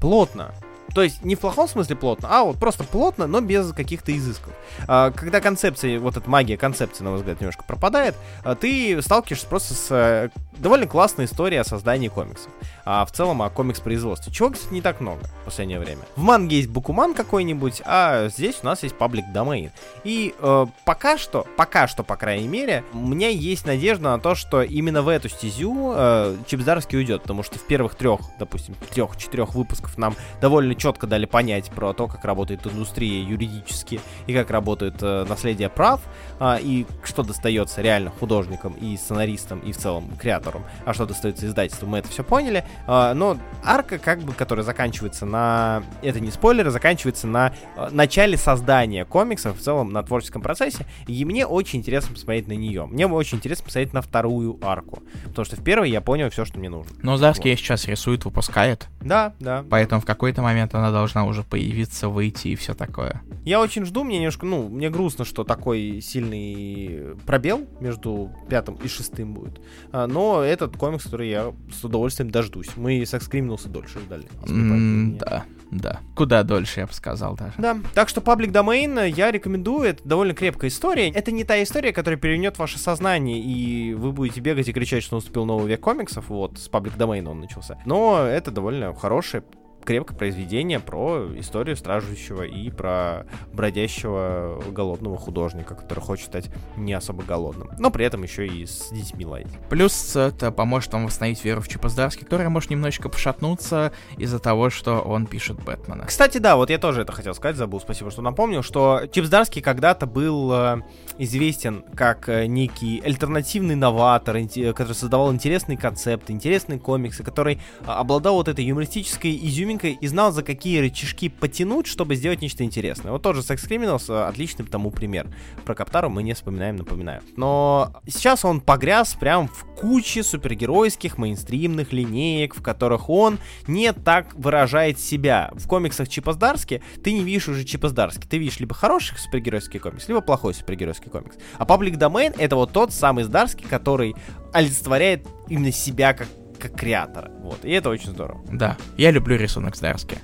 [0.00, 0.52] плотно.
[0.94, 4.54] То есть не в плохом смысле плотно, а вот просто плотно, но без каких-то изысков.
[4.86, 9.46] А, когда концепция, вот эта магия концепции, на мой взгляд, немножко пропадает, а, ты сталкиваешься
[9.46, 12.50] просто с э, довольно классной историей о создании комиксов.
[12.84, 14.32] А в целом о комикс-производстве.
[14.32, 16.02] Чего, кстати, не так много в последнее время.
[16.16, 19.70] В манге есть Букуман какой-нибудь, а здесь у нас есть Public Domain.
[20.04, 24.34] И э, пока что, пока что, по крайней мере, у меня есть надежда на то,
[24.34, 29.54] что именно в эту стезю э, Чипсдарский уйдет, потому что в первых трех, допустим, трех-четырех
[29.54, 34.96] выпусков нам довольно четко дали понять про то, как работает индустрия юридически и как работает
[35.02, 36.00] э, наследие прав,
[36.40, 40.47] а, и что достается реально художникам и сценаристам и в целом креаторам,
[40.84, 42.64] а что достается издательству, мы это все поняли.
[42.86, 45.82] А, но арка, как бы, которая заканчивается на...
[46.02, 51.24] Это не спойлеры, заканчивается на э, начале создания комиксов, в целом на творческом процессе, и
[51.24, 52.86] мне очень интересно посмотреть на нее.
[52.86, 56.58] Мне очень интересно посмотреть на вторую арку, потому что в первой я понял все, что
[56.58, 56.96] мне нужно.
[57.02, 59.64] Но Здарский сейчас рисует, выпускает, Да, да.
[59.68, 63.22] поэтому в какой-то момент она должна уже появиться, выйти и все такое.
[63.44, 68.88] Я очень жду, мне немножко, ну, мне грустно, что такой сильный пробел между пятым и
[68.88, 69.60] шестым будет.
[69.92, 70.06] А,
[70.38, 72.68] но этот комикс, который я с удовольствием дождусь.
[72.76, 74.26] Мы Sex Criminals дольше ждали.
[74.40, 75.18] правильно.
[75.18, 76.00] Да, да.
[76.14, 77.54] Куда дольше, я бы сказал даже.
[77.58, 81.08] Да, так что Public Domain я рекомендую, это довольно крепкая история.
[81.10, 85.16] Это не та история, которая перевернет ваше сознание, и вы будете бегать и кричать, что
[85.16, 87.78] наступил новый век комиксов, вот, с Public Domain он начался.
[87.84, 89.42] Но это довольно хорошее,
[89.88, 93.24] крепкое произведение про историю страждущего и про
[93.54, 98.90] бродящего голодного художника, который хочет стать не особо голодным, но при этом еще и с
[98.90, 99.48] детьми ладить.
[99.70, 105.00] Плюс это поможет вам восстановить веру в Чипоздарский, которая может немножечко пошатнуться из-за того, что
[105.00, 106.04] он пишет Бэтмена.
[106.04, 109.62] Кстати, да, вот я тоже это хотел сказать, забыл, спасибо, что напомнил, что Чипс Дарский
[109.62, 110.82] когда-то был э,
[111.16, 118.34] известен как э, некий альтернативный новатор, который создавал интересные концепты, интересные комиксы, который э, обладал
[118.34, 123.12] вот этой юмористической изюминкой и знал, за какие рычажки потянуть, чтобы сделать нечто интересное.
[123.12, 125.28] Вот тоже Sex Criminals отличный тому пример.
[125.64, 127.22] Про Каптару мы не вспоминаем, напоминаю.
[127.36, 134.34] Но сейчас он погряз прям в куче супергеройских мейнстримных линеек, в которых он не так
[134.34, 135.50] выражает себя.
[135.54, 138.26] В комиксах Чипа Здарски ты не видишь уже Чипа Здарски.
[138.26, 141.36] Ты видишь либо хороший супергеройский комикс, либо плохой супергеройский комикс.
[141.56, 144.14] А Public Domain это вот тот самый Здарский, который
[144.52, 147.30] олицетворяет именно себя как, как креатора.
[147.40, 147.64] Вот.
[147.64, 148.40] И это очень здорово.
[148.50, 150.18] Да, я люблю рисунок Здарски.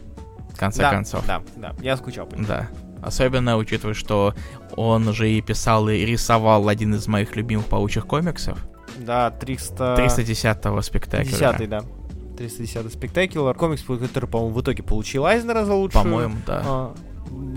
[0.52, 1.26] В конце да, концов.
[1.26, 2.46] Да, да, я скучал по нему.
[2.46, 2.68] Да.
[3.02, 4.34] Особенно учитывая, что
[4.76, 8.58] он же и писал, и рисовал один из моих любимых паучьих комиксов.
[8.98, 9.96] Да, 300...
[9.98, 11.30] 310-го спектакля.
[11.30, 11.82] 10 да.
[12.38, 13.54] 310 спектакуляр.
[13.54, 16.04] Комикс, который, по-моему, в итоге получил Айзнера за лучшую...
[16.04, 16.62] По-моему, да.
[16.64, 16.94] а,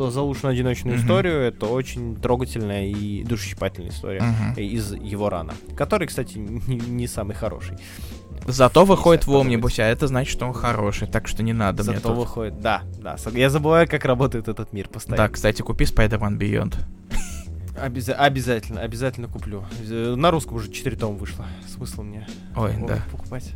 [0.10, 1.04] за лучшую одиночную Мгм.
[1.04, 1.42] историю.
[1.42, 4.54] Это очень трогательная и душещипательная история Мгм.
[4.60, 5.54] из его рана.
[5.76, 7.78] Который, кстати, не, не самый хороший.
[8.45, 9.34] Зато выходит в.
[9.34, 12.17] Омнибусе, а это значит, что он хороший, так что не надо мне Зато тут.
[12.17, 12.62] выходит.
[12.62, 13.15] Да, да.
[13.34, 15.28] Я забываю, как работает этот мир постоянно.
[15.28, 16.76] Да, кстати, купи Spider-Man Beyond.
[17.80, 19.63] Обяза- обязательно, обязательно куплю.
[19.88, 21.45] На русском уже 4 тома вышло.
[21.67, 23.04] Смысл мне Ой, да.
[23.12, 23.52] покупать?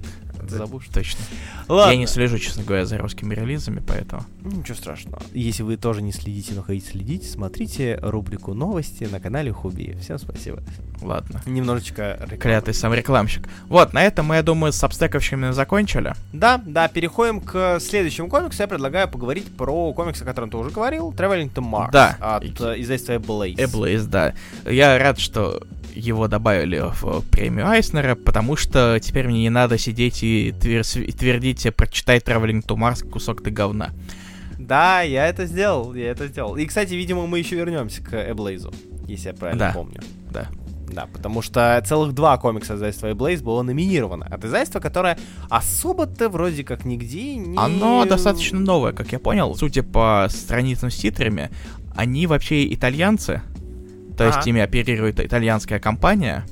[0.50, 0.88] Да, Забудешь?
[0.94, 1.20] Точно.
[1.68, 1.92] Ладно.
[1.92, 4.24] Я не слежу, честно говоря, за русскими релизами, поэтому...
[4.44, 5.22] Ничего страшного.
[5.34, 9.98] Если вы тоже не следите, но хотите следить, смотрите рубрику новости на канале Хуби.
[10.02, 10.62] Всем спасибо.
[11.02, 11.42] Ладно.
[11.46, 12.38] Немножечко рекламы.
[12.38, 13.48] Клятый сам рекламщик.
[13.68, 16.14] Вот, на этом мы, я думаю, с обстековщиками закончили.
[16.34, 18.62] Да, да, переходим к следующему комиксу.
[18.62, 22.18] Я предлагаю поговорить про комикс, о котором ты уже говорил, Traveling to Mars Да.
[22.20, 23.56] от э, издательства Blaze.
[23.64, 24.34] Эблейз, да.
[24.66, 30.24] Я рад, что его добавили в премию Айснера, потому что теперь мне не надо сидеть
[30.24, 33.92] и твердить, прочитай Traveling to Mars, кусок ты говна.
[34.58, 36.56] Да, я это сделал, я это сделал.
[36.56, 38.74] И, кстати, видимо, мы еще вернемся к Эблейзу,
[39.08, 39.72] если я правильно Да.
[39.74, 40.02] помню.
[40.32, 40.48] Да.
[40.88, 44.26] Да, потому что целых два комикса издательства Blaze было номинировано.
[44.26, 45.18] От издательства, которое
[45.50, 47.58] особо-то вроде как нигде не...
[47.58, 49.56] Оно достаточно новое, как я понял.
[49.56, 51.50] Судя по страницам с титрами,
[51.96, 53.42] они вообще итальянцы.
[54.22, 56.46] То есть ими оперирует итальянская компания.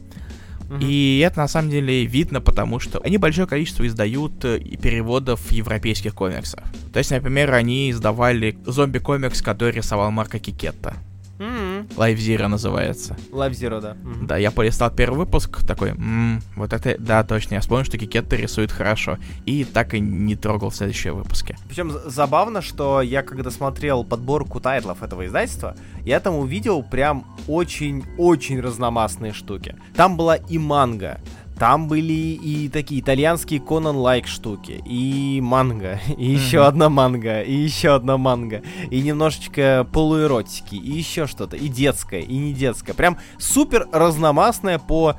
[0.79, 6.13] И это на самом деле видно, потому что они большое количество издают э, переводов европейских
[6.13, 6.60] комиксов.
[6.93, 10.93] То есть, например, они издавали зомби-комикс, который рисовал Марко Кикетта.
[11.39, 11.88] Мгм.
[11.97, 13.15] Life Zero называется.
[13.31, 13.95] Life Zero, да.
[14.04, 14.28] Мгм.
[14.28, 18.35] Да, я полистал первый выпуск, такой, «М, вот это, да, точно, я вспомнил, что Чекетто
[18.36, 19.17] рисует хорошо.
[19.45, 21.56] И так и не трогал следующие выпуски.
[21.67, 28.60] Причем забавно, что я когда смотрел подборку тайтлов этого издательства, я там увидел прям очень-очень
[28.60, 29.75] разномастные штуки.
[29.95, 31.19] Там была и манга,
[31.59, 36.67] там были и такие итальянские Конан-like штуки, и манга, и еще Мгм.
[36.67, 42.35] одна манга, и еще одна манга, и немножечко полуэротики, и еще что-то, и детское, и
[42.37, 42.93] не детское.
[42.93, 45.15] Прям супер разномастное по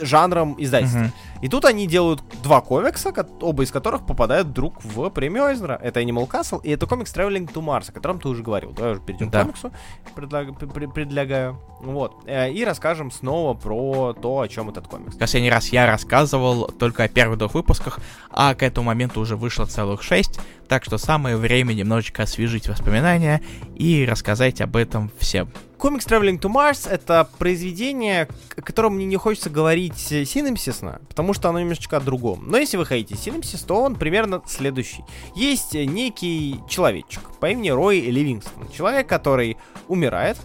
[0.00, 0.98] жанрам издательства.
[1.00, 1.12] Мгм.
[1.42, 5.78] И тут они делают два комикса, ко- оба из которых попадают друг в премию Айзнера.
[5.82, 8.72] Это Animal Castle и это комикс Traveling to Mars, о котором ты уже говорил.
[8.72, 9.40] Давай уже перейдем Да.
[9.40, 9.72] к комиксу,
[10.16, 11.58] предлаг- пр- пр- предлагаю.
[11.80, 12.22] Вот.
[12.26, 15.16] Э, И расскажем снова про то, о чем этот комикс.
[15.16, 19.64] Последний раз я рассказывал только о первых двух выпусках, а к этому моменту уже вышло
[19.66, 23.42] целых шесть, так что самое время немножечко освежить воспоминания
[23.76, 25.48] и рассказать об этом всем.
[25.78, 31.48] Комикс Traveling to Mars— это произведение, о котором мне не хочется говорить синопсисно, потому что
[31.48, 32.48] оно немножечко о другом.
[32.48, 35.04] Но если вы хотите синопсис, то он примерно следующий.
[35.36, 38.68] Есть некий человечек по имени Рой Ливингстон.
[38.76, 40.36] Человек, который умирает,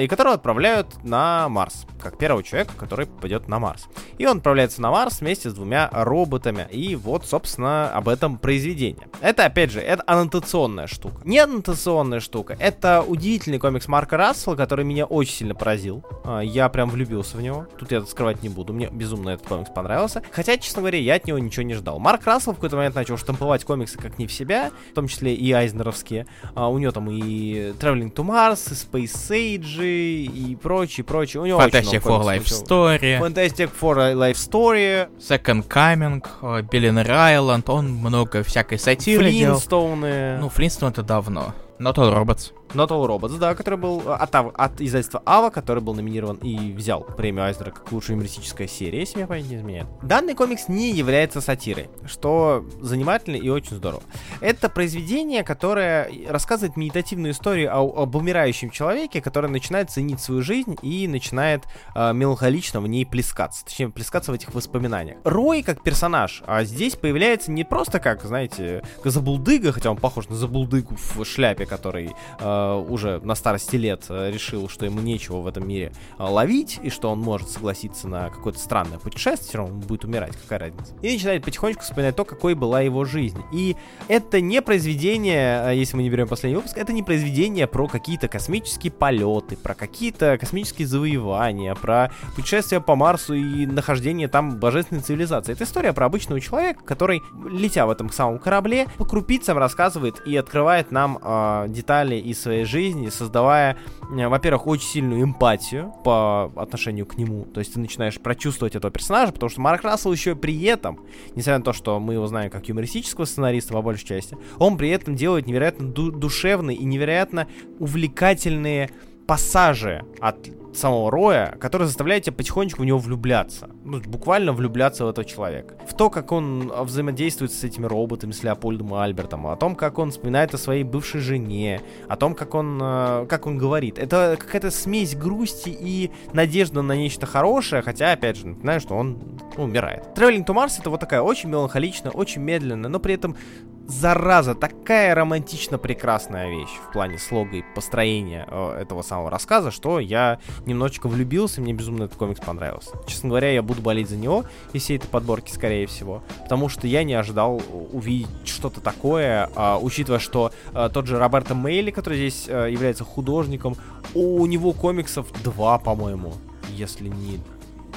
[0.00, 3.86] и которого отправляют на Марс, как первого человека, который попадет на Марс.
[4.18, 6.66] И он отправляется на Марс вместе с двумя роботами.
[6.70, 9.08] И вот, собственно, об этом произведение.
[9.20, 11.20] Это, опять же, это аннотационная штука.
[11.24, 16.04] Не аннотационная штука, это удивительный комикс Марка Рассела, который меня очень сильно поразил.
[16.24, 17.66] А, Я прям влюбился в него.
[17.78, 18.72] Тут я скрывать не буду.
[18.72, 20.22] Мне безумно этот комикс понравился.
[20.30, 21.98] Хотя, честно говоря, я от него ничего не ждал.
[21.98, 25.34] Марк Рассел в какой-то момент начал штамповать комиксы как не в себя, в том числе
[25.34, 26.26] и айзнеровские.
[26.54, 31.42] А, у него там и Traveling to Mars, и Space Age, и прочее, прочее.
[31.42, 32.44] У него Fantastic Four Life.
[32.44, 39.56] Story, Fantastic Four Life Story, Second Coming, э, Billionaire Island, он много всякой сатиры делал.
[39.58, 41.54] Флинстоуны, Ну, Флинстон это давно.
[41.78, 42.52] Not All Robots.
[42.70, 46.72] Not All Robots, да, который был э, от, от издательства Ава, который был номинирован и
[46.72, 49.86] взял премию Айзнера как лучшая юмористическая серия, если меня память не изменяет.
[50.02, 54.02] Данный комикс не является сатирой, что занимательно и очень здорово.
[54.40, 60.76] Это произведение, которое рассказывает медитативную историю о- об умирающем человеке, который начинает ценить свою жизнь
[60.82, 65.18] и начинает э, меланхолично в ней плескаться, точнее, плескаться в этих воспоминаниях.
[65.24, 70.36] Рой как персонаж а здесь появляется не просто как, знаете, забулдыга, хотя он похож на
[70.36, 72.53] забулдыгу в шляпе, который э,
[72.88, 76.90] уже на старости лет э, решил, что ему нечего в этом мире э, ловить, и
[76.90, 80.94] что он может согласиться на какое-то странное путешествие, все равно он будет умирать, какая разница.
[81.02, 83.42] И начинает потихонечку вспоминать то, какой была его жизнь.
[83.52, 83.76] И
[84.08, 88.28] это не произведение, э, если мы не берем последний выпуск, это не произведение про какие-то
[88.28, 95.52] космические полеты, про какие-то космические завоевания, про путешествия по Марсу и нахождение там божественной цивилизации.
[95.52, 100.36] Это история про обычного человека, который, летя в этом самом корабле, по крупицам рассказывает и
[100.36, 107.06] открывает нам э, детали из своей жизни, создавая, э, во-первых, очень сильную эмпатию по отношению
[107.06, 107.44] к нему.
[107.44, 111.00] То есть ты начинаешь прочувствовать этого персонажа, потому что Марк Рассел еще при этом,
[111.34, 114.90] несмотря на то, что мы его знаем как юмористического сценариста по большей части, он при
[114.90, 118.90] этом делает невероятно ду- душевные и невероятно увлекательные
[119.26, 123.70] пассажи от самого Роя, которые заставляют тебя потихонечку в него влюбляться.
[123.84, 125.76] Ну, буквально влюбляться в этого человека.
[125.88, 129.74] В то, как он а, взаимодействует с этими роботами, с Леопольдом и Альбертом, о том,
[129.74, 133.98] как он вспоминает о своей бывшей жене, о том, как он, э, как он говорит.
[133.98, 139.18] Это какая-то смесь грусти и надежды на нечто хорошее, хотя, опять же, напоминаю, что он
[139.56, 140.04] ну, умирает.
[140.16, 143.36] Traveling to Mars это вот такая очень меланхоличная, очень медленная, но при этом
[143.86, 150.00] зараза, такая романтично прекрасная вещь в плане слога и построения э, этого самого рассказа, что
[150.00, 152.90] я немножечко влюбился, мне безумно этот комикс понравился.
[153.06, 156.86] Честно говоря, я буду болеть за него и всей этой подборки, скорее всего, потому что
[156.86, 157.60] я не ожидал
[157.92, 163.04] увидеть что-то такое, э, учитывая, что э, тот же Роберто Мейли, который здесь э, является
[163.04, 163.76] художником,
[164.14, 166.34] у него комиксов два, по-моему,
[166.70, 167.40] если не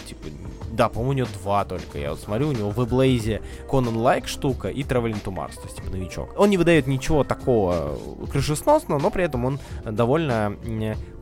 [0.07, 0.27] типа,
[0.71, 1.97] да, по-моему, у него два только.
[1.97, 5.63] Я вот смотрю, у него в Эблейзе Conan Лайк штука и Traveling to Mars, то
[5.63, 6.29] есть типа новичок.
[6.37, 7.97] Он не выдает ничего такого
[8.31, 10.55] крышесносного, но при этом он довольно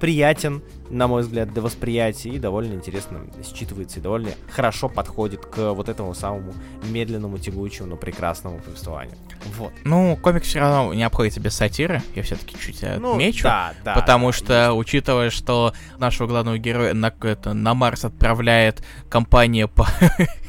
[0.06, 5.74] приятен, на мой взгляд, для восприятия и довольно интересно считывается и довольно хорошо подходит к
[5.74, 9.16] вот этому самому медленному, тягучему, но прекрасному повествованию.
[9.58, 9.72] Вот.
[9.84, 13.46] Ну, комикс все равно не обходится без сатиры, я все-таки чуть ну, отмечу.
[13.46, 13.96] Да, да.
[13.96, 14.74] Потому да, что, да.
[14.76, 19.88] учитывая, что нашего главного героя на, это, на Марс отправляет компания по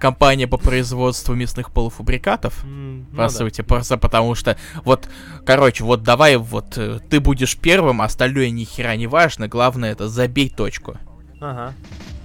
[0.00, 3.64] компания по производству мясных полуфабрикатов, mm, по ну сути, да.
[3.64, 5.08] просто потому что, вот,
[5.44, 10.08] короче, вот давай, вот, э, ты будешь первым, остальное ни хера не важно, главное это
[10.08, 10.96] забей точку.
[11.40, 11.74] Ага,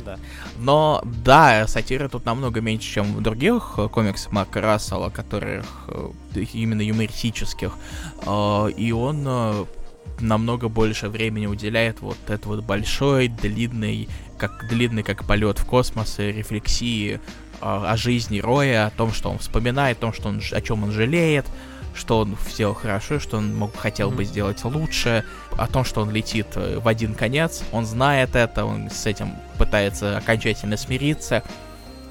[0.06, 0.18] да.
[0.58, 6.10] Но, да, сатира тут намного меньше, чем в других э, комиксах Марка Рассела, которых э,
[6.54, 7.78] именно юмористических,
[8.78, 9.68] и он
[10.20, 16.20] намного больше времени уделяет вот это вот большой, длинный, как длинный как полет в космос,
[16.20, 17.20] рефлексии
[17.62, 20.84] о, о жизни Роя, о том, что он вспоминает, о том, что он, о чем
[20.84, 21.46] он жалеет,
[21.96, 26.12] что он сделал хорошо, что он мог, хотел бы сделать лучше, о том, что он
[26.12, 31.44] летит э, в один конец, он знает это, он с этим пытается окончательно смириться.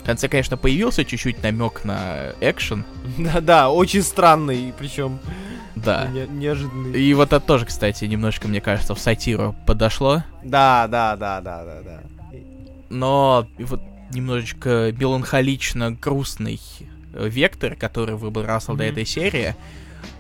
[0.03, 2.85] В конце, конечно, появился чуть-чуть намек на экшен.
[3.19, 5.21] Да-да, очень странный, причем
[5.77, 6.07] да.
[6.09, 7.01] Не, неожиданный.
[7.01, 10.23] И вот это тоже, кстати, немножко, мне кажется, в сатиру подошло.
[10.45, 12.01] Да, да, да, да, да, да.
[12.91, 13.81] Но вот
[14.13, 16.61] немножечко меланхолично грустный
[17.15, 18.79] э, вектор, который выбрал Рассел mm-hmm.
[18.79, 19.57] до этой серии,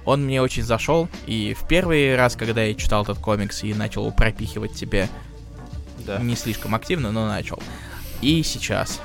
[0.04, 1.08] он мне очень зашел.
[1.26, 5.08] И в первый раз, когда я читал этот комикс и начал пропихивать тебе
[6.06, 6.18] да.
[6.18, 7.62] не слишком активно, но начал.
[8.22, 9.00] И сейчас.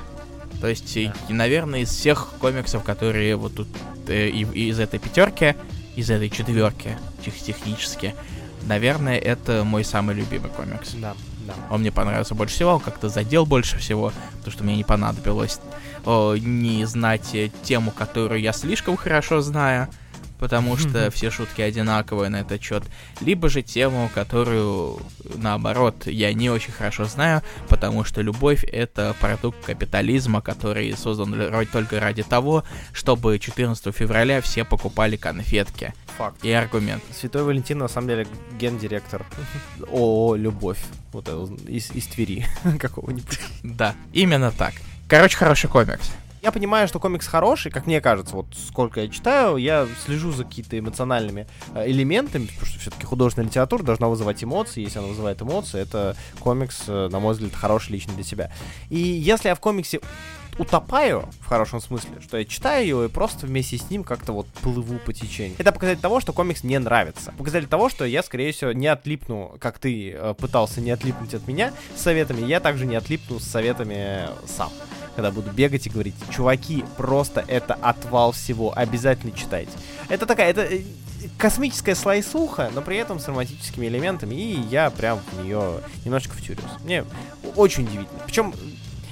[0.60, 1.12] То есть, да.
[1.28, 3.68] и, наверное, из всех комиксов, которые вот тут
[4.08, 5.54] э, из этой пятерки,
[5.96, 8.14] из этой четверки тех технически,
[8.62, 10.92] наверное, это мой самый любимый комикс.
[10.94, 11.14] Да,
[11.46, 11.54] да.
[11.70, 15.60] Он мне понравился больше всего, он как-то задел больше всего, потому что мне не понадобилось
[16.04, 19.88] о, не знать тему, которую я слишком хорошо знаю,
[20.38, 22.84] потому что все шутки одинаковые на этот счет,
[23.20, 25.00] либо же тему, которую,
[25.36, 31.34] наоборот, я не очень хорошо знаю, потому что любовь— это продукт капитализма, который создан
[31.72, 35.92] только ради того, чтобы 14 февраля все покупали конфетки.
[36.16, 36.44] Факт.
[36.44, 37.02] И аргумент.
[37.12, 38.26] Святой Валентин, на самом деле,
[38.58, 39.24] гендиректор
[39.88, 40.80] ООО «Любовь»,
[41.12, 41.28] вот
[41.68, 42.46] из, из Твери
[42.78, 43.38] какого-нибудь.
[43.62, 44.74] Да, именно так.
[45.08, 46.10] Короче, хороший комикс.
[46.42, 50.44] Я понимаю, что комикс хороший, как мне кажется, вот сколько я читаю, я слежу за
[50.44, 55.42] какими-то эмоциональными э, элементами, потому что все-таки художественная литература должна вызывать эмоции, если она вызывает
[55.42, 58.52] эмоции, это комикс, э, на мой взгляд, хороший лично для себя.
[58.88, 60.00] И если я в комиксе
[60.58, 64.46] утопаю, в хорошем смысле, что я читаю его и просто вместе с ним как-то вот
[64.48, 65.56] плыву по течению.
[65.58, 67.32] Это показатель того, что комикс мне нравится.
[67.38, 71.46] Показатель того, что я, скорее всего, не отлипну, как ты э, пытался не отлипнуть от
[71.46, 74.70] меня с советами, я также не отлипну с советами сам
[75.18, 79.72] когда буду бегать и говорить, чуваки, просто это отвал всего, обязательно читайте.
[80.08, 80.82] Это такая, это э,
[81.36, 86.70] космическая слайсуха, но при этом с романтическими элементами, и я прям в нее немножечко втюрился.
[86.84, 87.04] Мне
[87.56, 88.20] очень удивительно.
[88.26, 88.54] Причем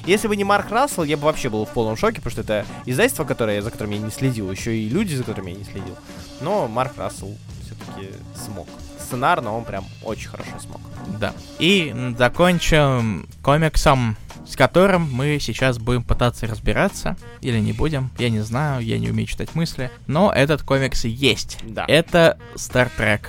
[0.05, 2.64] если бы не Марк Рассел, я бы вообще был в полном шоке, потому что это
[2.85, 5.97] издательство, которое, за которым я не следил, еще и люди, за которыми я не следил.
[6.40, 8.69] Но Марк Рассел все-таки смог.
[9.01, 10.81] Сценарно он прям очень хорошо смог.
[11.19, 11.35] Да.
[11.59, 18.40] И закончим комиксом с которым мы сейчас будем пытаться разбираться, или не будем, я не
[18.40, 21.59] знаю, я не умею читать мысли, но этот комикс есть.
[21.64, 21.85] Да.
[21.88, 23.26] Это Star Trek.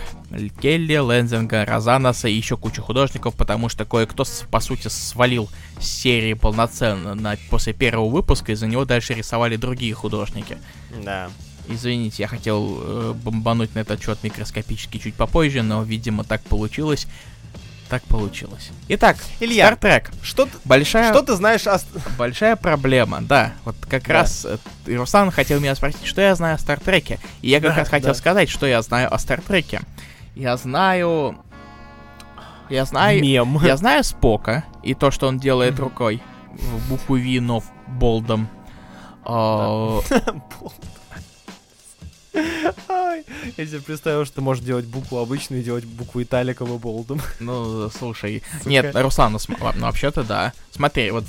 [0.61, 5.49] Келли, Лэнзинга, Розанаса и еще куча художников, потому что кое-кто, по сути, свалил
[5.79, 10.57] с серии полноценно на, после первого выпуска, и за него дальше рисовали другие художники.
[11.03, 11.29] Да.
[11.69, 17.07] Извините, я хотел э, бомбануть на этот счет микроскопически чуть попозже, но, видимо, так получилось
[17.87, 18.71] так получилось.
[18.87, 20.11] Итак, Илья, Trek.
[20.21, 21.79] Что, большая, что ты знаешь о...
[22.17, 23.53] Большая проблема, да.
[23.65, 24.13] Вот как да.
[24.13, 24.57] раз э,
[24.95, 27.19] Руслан хотел меня спросить, что я знаю о Стартреке.
[27.41, 28.13] И я как да, раз хотел да.
[28.15, 29.81] сказать, что я знаю о Стартреке.
[30.35, 31.37] Я знаю...
[32.69, 33.21] Я знаю...
[33.21, 33.59] Мем.
[33.63, 36.21] Я знаю Спока и то, что он делает рукой.
[36.51, 38.49] В букву Ви, но болдом.
[39.23, 39.99] А,
[43.57, 47.21] Я себе представил, что ты можешь делать букву обычную и делать букву италиком и болдом.
[47.39, 48.43] Ну, слушай.
[48.59, 48.69] Сука.
[48.69, 50.53] Нет, Руслан, ну, см- ну вообще-то да.
[50.71, 51.25] Смотри, вот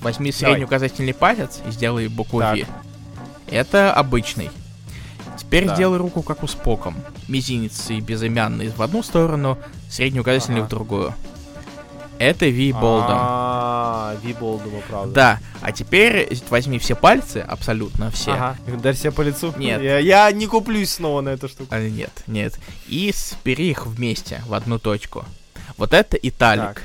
[0.00, 0.64] возьми средний Давай.
[0.66, 2.56] указательный палец и сделай букву так.
[2.56, 2.66] V.
[3.50, 4.50] Это обычный.
[5.38, 5.74] Теперь Да.
[5.74, 6.96] сделай руку как у Споком.
[7.28, 9.58] Мизинец и безымянный в одну сторону,
[9.90, 10.66] средний указательный Ага.
[10.66, 11.14] в другую.
[12.18, 13.16] Это Ви Болдом.
[13.18, 15.12] А, Ви Болдом, правда.
[15.14, 18.32] Да, а теперь возьми все пальцы, абсолютно все.
[18.32, 18.56] Ага.
[18.74, 19.52] Ударь себя по лицу.
[19.58, 19.82] Нет.
[19.82, 21.68] Я, я не куплюсь снова на эту штуку.
[21.74, 22.58] А, нет, нет.
[22.88, 25.24] И собери их вместе в одну точку.
[25.76, 26.74] Вот это italic.
[26.74, 26.82] Так.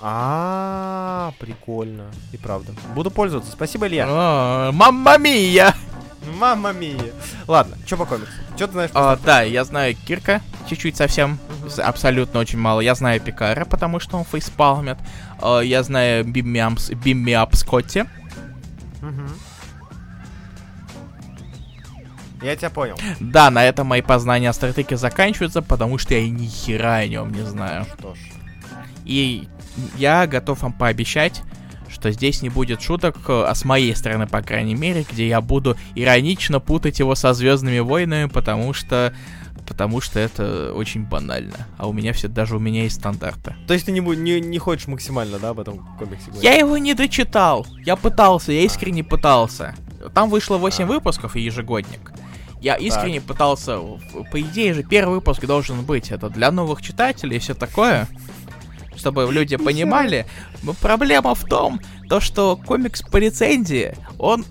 [0.00, 2.10] А, прикольно.
[2.32, 2.72] И правда.
[2.94, 3.52] Буду пользоваться.
[3.52, 4.06] Спасибо, Илья.
[4.08, 5.74] А, Mamma mia!
[6.26, 7.12] Mamma mia.
[7.46, 8.32] Ладно, что по комиксу?
[8.56, 8.90] Что ты знаешь?
[8.94, 12.80] А, да, я знаю Кирка, чуть-чуть совсем, с- абсолютно очень мало.
[12.80, 14.98] Я знаю Пикара, потому что он фейспалмит.
[15.40, 18.06] А, я знаю Биммиапс- Биммиап Скотти.
[19.02, 19.28] Мгм.
[22.42, 22.96] Я тебя понял.
[23.18, 27.32] Да, на этом мои познания о Стартеке заканчиваются, потому что я ни хера о нем
[27.32, 27.86] не знаю.
[27.98, 28.18] Что ж.
[29.04, 29.48] И
[29.96, 31.42] я готов вам пообещать,
[31.96, 35.40] что здесь не будет шуток, э, а с моей стороны, по крайней мере, где я
[35.40, 39.12] буду иронично путать его со Звездными войнами, потому что
[39.66, 41.66] потому что это очень банально.
[41.76, 43.56] А у меня все, даже у меня есть стандарты.
[43.66, 46.44] То есть ты не, не, не хочешь максимально, да, об этом комиксе говорить?
[46.44, 47.66] Я его не дочитал.
[47.84, 49.74] Я пытался, я искренне пытался.
[50.14, 52.12] Там вышло 8 выпусков и ежегодник.
[52.60, 53.78] Я искренне пытался.
[53.78, 56.12] в- По идее же, первый выпуск должен быть.
[56.12, 58.06] Это для новых читателей и все такое.
[58.96, 60.26] Чтобы люди понимали.
[60.80, 64.44] Проблема в том, то, что комикс по лицензии, он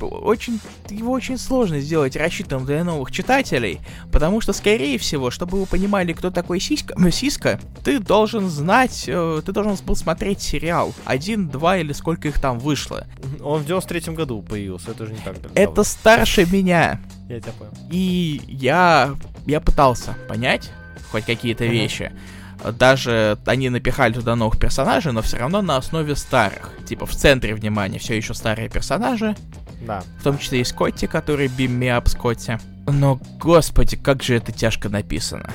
[0.00, 3.80] очень, его очень сложно сделать рассчитанным для новых читателей,
[4.12, 9.04] потому что, скорее всего, чтобы вы понимали, кто такой Сиська, ну, Сиска, ты должен знать,
[9.06, 10.94] э, ты должен был смотреть сериал.
[11.04, 13.06] Один, два или сколько их там вышло.
[13.42, 15.50] Он в 93-м году появился, это же не так давно.
[15.54, 17.00] Это старше меня.
[17.28, 17.72] Я тебя понял.
[17.90, 19.14] И я,
[19.46, 20.70] я пытался понять
[21.10, 22.12] хоть какие-то вещи.
[22.78, 26.72] Даже они напихали туда новых персонажей, но все равно на основе старых.
[26.86, 29.36] Типа в центре внимания все еще старые персонажи,
[29.86, 30.02] Да.
[30.20, 32.58] в том числе и Скотти, который бимми ап Скотти.
[32.86, 35.50] Но, господи, как же это тяжко написано.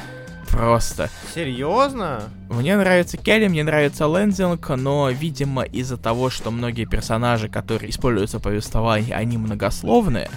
[0.49, 1.09] Просто.
[1.33, 2.23] Серьезно?
[2.49, 8.37] Мне нравится Келли, мне нравится Лэнзинг, но, видимо, из-за того, что многие персонажи, которые используются
[8.37, 10.29] в повествовании, они многословные,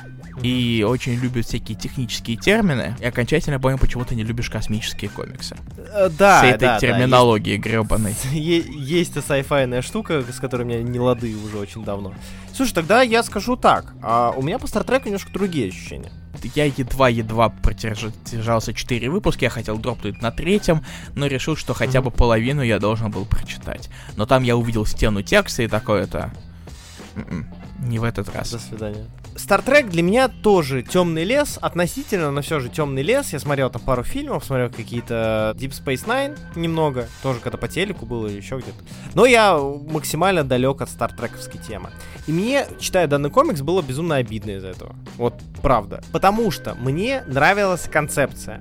[0.42, 5.56] и очень любят всякие технические термины, и окончательно понял, почему ты не любишь космические комиксы.
[5.76, 8.14] Э, Да, С этой да, да, терминологией гребаной.
[8.32, 12.14] Есть, сайфайная штука, с которой у меня не лады уже очень давно.
[12.54, 13.94] Слушай, тогда я скажу так.
[14.02, 16.12] а у меня по Стартреку немножко другие ощущения.
[16.54, 20.84] Я едва-едва продержался 4 выпуска, я хотел дропнуть на третьем,
[21.14, 23.88] но решил, что хотя бы половину я должен был прочитать.
[24.16, 26.30] Но там я увидел стену текста и такое-то...
[27.16, 27.46] м-м,
[27.80, 28.50] Не в этот раз.
[28.52, 29.06] До свидания.
[29.36, 33.32] Стартрек для меня тоже темный лес, относительно, но все же темный лес.
[33.32, 38.06] Я смотрел там пару фильмов, смотрел какие-то Deep Space Nine немного, тоже когда по телеку
[38.06, 38.78] было или еще где-то.
[39.14, 41.90] Но я максимально далек от стартрековской темы.
[42.26, 44.96] И мне, читая данный комикс, было безумно обидно из-за этого.
[45.16, 46.02] Вот правда.
[46.12, 48.60] Потому что мне нравилась концепция.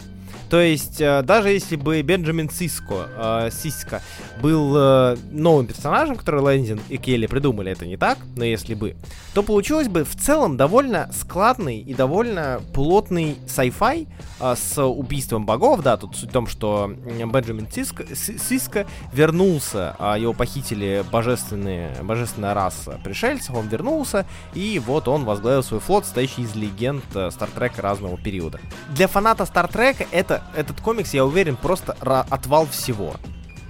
[0.50, 4.02] То есть, э, даже если бы Бенджамин Сиско, э, Сиска
[4.42, 8.96] был э, новым персонажем, который Лэнзин и Келли придумали, это не так, но если бы,
[9.34, 14.08] то получилось бы в целом довольно складный и довольно плотный sci-fi
[14.40, 19.96] э, с убийством богов, да, тут суть в том, что Бенджамин Сиско, Си- Сиско вернулся,
[20.00, 26.06] а его похитили божественные, божественная раса пришельцев, он вернулся, и вот он возглавил свой флот,
[26.06, 28.60] состоящий из легенд э, Стартрека разного периода.
[28.90, 31.94] Для фаната Стартрека это, этот комикс, я уверен, просто
[32.30, 33.16] отвал всего.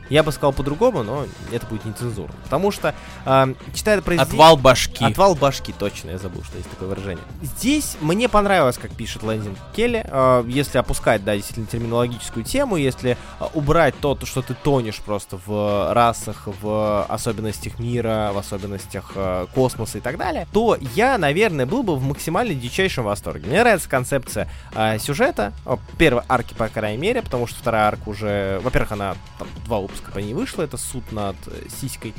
[0.10, 2.36] Я бы сказал по-другому, но это будет нецензурно.
[2.44, 2.94] Потому что,
[3.26, 4.34] э, читая произведение...
[4.34, 5.04] Отвал башки.
[5.04, 7.24] Отвал башки, точно, я забыл, что есть такое выражение.
[7.42, 13.18] Здесь мне понравилось, как пишет Лэндинг Келли, э, если опускать, да, действительно терминологическую тему, если
[13.40, 19.48] э, убрать то, что ты тонешь просто в расах, в особенностях мира, в особенностях э,
[19.54, 23.48] космоса и так далее, то я, наверное, был бы в максимально дичайшем восторге.
[23.48, 25.54] Мне нравится концепция э, сюжета,
[25.98, 30.12] первой арки, по крайней мере, потому что вторая арка уже, во-первых, она там, два выпуска
[30.12, 32.14] по ней вышла, это суд над э, сиськой.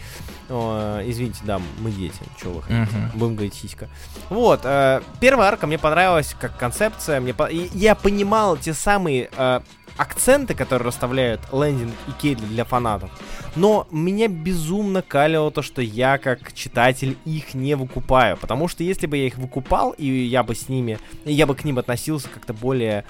[0.49, 2.97] О, извините, да, мы дети, чего вы хотите.
[2.97, 3.11] Мгм.
[3.19, 3.89] Будем говорить сиська.
[4.31, 7.21] Вот, э, первая арка мне понравилась как концепция.
[7.21, 9.61] Мне по- я понимал те самые э,
[9.97, 13.11] акценты, которые расставляют Лэндинг и Келли для фанатов.
[13.55, 18.37] Но меня безумно калило то, что я как читатель их не выкупаю.
[18.37, 21.65] Потому что если бы я их выкупал, и я бы с ними, я бы к
[21.65, 23.05] ним относился как-то более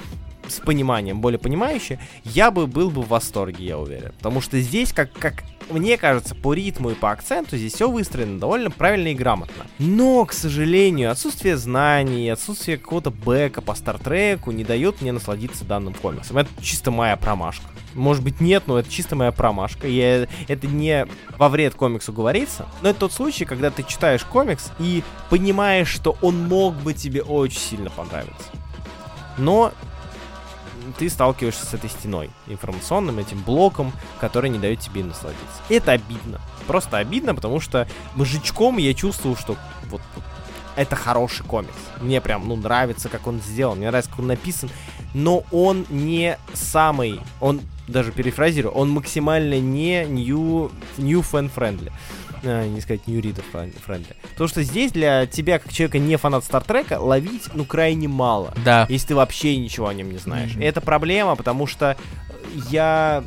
[0.49, 4.13] с пониманием, более понимающие, я бы был бы в восторге, я уверен.
[4.19, 8.39] Потому что здесь, как, как мне кажется, по ритму и по акценту здесь все выстроено
[8.39, 9.67] довольно правильно и грамотно.
[9.79, 15.95] Но, к сожалению, отсутствие знаний, отсутствие какого-то бэка по Стартреку не дает мне насладиться данным
[15.95, 16.39] комиксом.
[16.39, 17.67] Это чисто моя промашка.
[17.95, 19.89] Может быть нет, но это чисто моя промашка.
[19.89, 21.07] Я, это не
[21.39, 26.17] во вред комиксу говорится, но это тот случай, когда ты читаешь комикс и понимаешь, что
[26.23, 28.51] он мог бы тебе очень сильно понравиться.
[29.39, 29.73] Но
[30.99, 35.63] ты сталкиваешься с этой стеной информационным, этим блоком, который не дает тебе насладиться.
[35.69, 36.41] И это обидно.
[36.67, 39.57] Просто обидно, потому что мужичком я чувствовал, что
[39.91, 40.01] вот,
[40.77, 41.73] это хороший комикс.
[42.01, 44.71] Мне прям, ну, нравится, как он сделан, мне нравится, как он написан,
[45.15, 51.91] но он не самый, он, даже перефразирую, он максимально не new, new fan friendly
[52.47, 54.15] э, не сказать New Reader friendly.
[54.33, 58.55] Потому что здесь для тебя, как человека не фанат Стартрека, ловить, ну, крайне мало.
[58.65, 58.87] Да.
[58.89, 60.53] Если ты вообще ничего о нем не знаешь.
[60.53, 60.63] Mm-hmm.
[60.63, 61.97] И это проблема, потому что
[62.71, 63.25] я...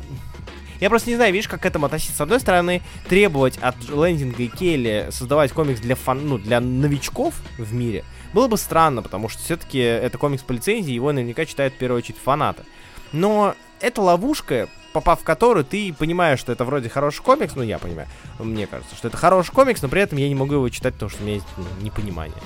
[0.80, 2.16] Я просто не знаю, видишь, как к этому относиться.
[2.16, 6.26] С одной стороны, требовать от Лендинга и Келли создавать комикс для, фан...
[6.26, 8.02] ну, для новичков в мире
[8.32, 11.98] было бы странно, потому что все-таки это комикс по лицензии, его наверняка читают в первую
[11.98, 12.64] очередь фанаты.
[13.12, 17.78] Но это ловушка, попав в которую, ты понимаешь, что это вроде хороший комикс, ну я
[17.78, 20.94] понимаю, мне кажется, что это хороший комикс, но при этом я не могу его читать,
[20.94, 22.36] потому что у меня есть ну, непонимание.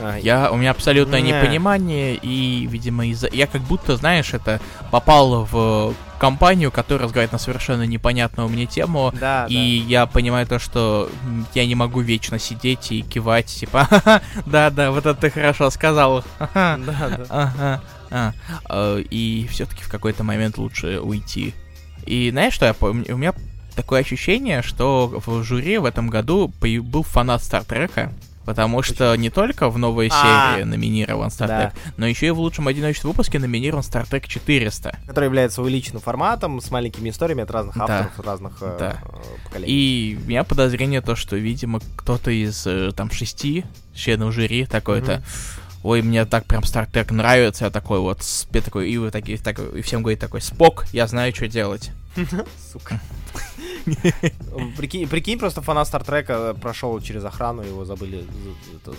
[0.00, 1.32] А, я, у меня абсолютное не.
[1.32, 3.28] непонимание, и, видимо, из-за...
[3.28, 9.12] Я как будто, знаешь, это попал в компанию, которая разговаривает на совершенно непонятную мне тему,
[9.20, 9.88] да, и да.
[9.88, 11.10] я понимаю то, что
[11.52, 13.88] я не могу вечно сидеть и кивать, типа,
[14.46, 17.26] да-да, вот это ты хорошо сказал, да-да.
[17.28, 17.82] Ага.
[18.12, 18.32] А,
[18.66, 21.54] а, и все-таки в какой-то момент лучше уйти.
[22.06, 23.14] И знаешь, что я помню?
[23.14, 23.34] У меня
[23.74, 28.12] такое ощущение, что в жюри в этом году был фанат Стартрека.
[28.44, 31.72] Потому что не только в новой а, серии номинирован Star Trek, да.
[31.96, 34.98] но еще и в лучшем одиночном выпуске номинирован Star Trek 400.
[35.06, 38.22] Который является увеличенным форматом с маленькими историями от разных авторов, да.
[38.24, 38.96] разных э, да.
[39.00, 39.72] э, поколений.
[39.72, 45.12] И у меня подозрение то, что, видимо, кто-то из э, там шести членов жюри такой-то
[45.12, 49.38] mm-hmm ой, мне так прям Trek нравится, я такой вот, спе такой, и вы такие,
[49.38, 51.90] так, и всем говорит такой, спок, я знаю, что делать.
[52.72, 53.00] Сука.
[54.76, 58.24] Прикинь, прикинь, просто фанат Стартрека прошел через охрану, его забыли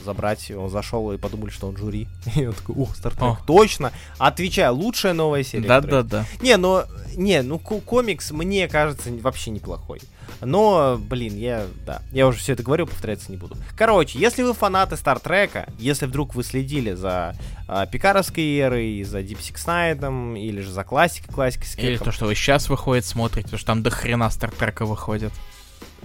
[0.03, 2.07] забрать, он зашел и подумали, что он жюри.
[2.35, 3.91] И он такой, ух, Стартрек, точно!
[4.17, 5.67] Отвечаю, лучшая новая серия.
[5.67, 6.25] Да-да-да.
[6.41, 10.01] Не, но, не, ну комикс, мне кажется, вообще неплохой.
[10.45, 13.55] Но, блин, я, да, я уже все это говорил, повторяться не буду.
[13.77, 17.35] Короче, если вы фанаты Стартрека, если вдруг вы следили за
[17.67, 22.11] а, Пикаровской эрой, за Deep Six Night, или же за классикой, классикой с Или то,
[22.11, 25.31] что вы сейчас выходит, смотрите, потому что там до хрена Стартрека выходит.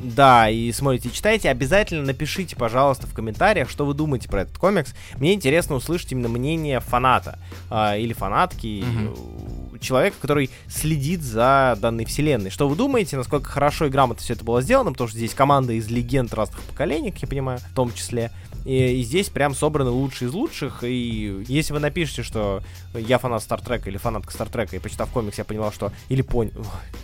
[0.01, 4.95] Да, и смотрите, читайте, обязательно напишите, пожалуйста, в комментариях, что вы думаете про этот комикс.
[5.16, 7.39] Мне интересно услышать именно мнение фаната
[7.70, 9.57] э, или фанатки, mm-hmm.
[9.80, 12.50] Человека, который следит за данной вселенной.
[12.50, 15.72] Что вы думаете, насколько хорошо и грамотно все это было сделано, потому что здесь команда
[15.72, 18.30] из легенд разных поколений, как я понимаю, в том числе.
[18.64, 20.84] И, и здесь прям собраны лучшие из лучших.
[20.84, 22.62] И если вы напишете, что
[22.94, 25.92] я фанат Стартрека или фанатка Стартрека, и почитав комикс, я понял, что...
[26.08, 26.52] Или понял...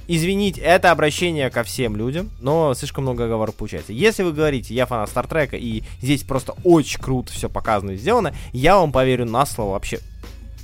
[0.06, 3.92] Извините, это обращение ко всем людям, но слишком много оговорок получается.
[3.92, 8.34] Если вы говорите, я фанат Стартрека, и здесь просто очень круто все показано и сделано,
[8.52, 10.00] я вам поверю на слово вообще.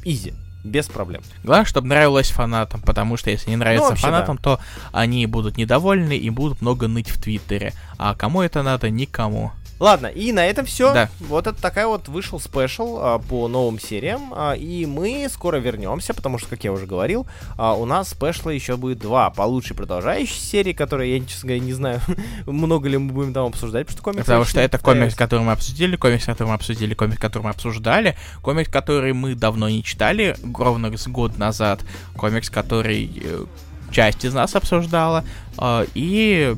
[0.05, 0.35] Изи
[0.65, 1.23] без проблем.
[1.43, 4.43] Главное, чтобы нравилось фанатам, потому что если не нравится ну, вообще, фанатам, да.
[4.43, 4.61] то
[4.93, 7.73] они будут недовольны и будут много ныть в Твиттере.
[7.99, 8.91] А кому это надо?
[8.91, 9.53] Никому.
[9.81, 10.93] Ладно, и на этом все.
[10.93, 11.09] Да.
[11.21, 14.33] Вот это такая вот вышел спешл а, по новым сериям.
[14.37, 17.27] А, и мы скоро вернемся, потому что, как я уже говорил,
[17.57, 21.73] а, у нас спешла еще будет два получше продолжающие серии, которые я, честно говоря, не
[21.73, 22.01] знаю,
[22.47, 24.27] много ли мы будем там обсуждать, потому что комикс...
[24.27, 28.17] Потому что это комикс, который мы обсудили, комикс, который мы обсудили, комикс, который мы обсуждали,
[28.43, 31.81] комикс, который мы давно не читали, ровно с год назад,
[32.19, 33.45] комикс, который э,
[33.91, 35.25] часть из нас обсуждала,
[35.57, 36.55] э, и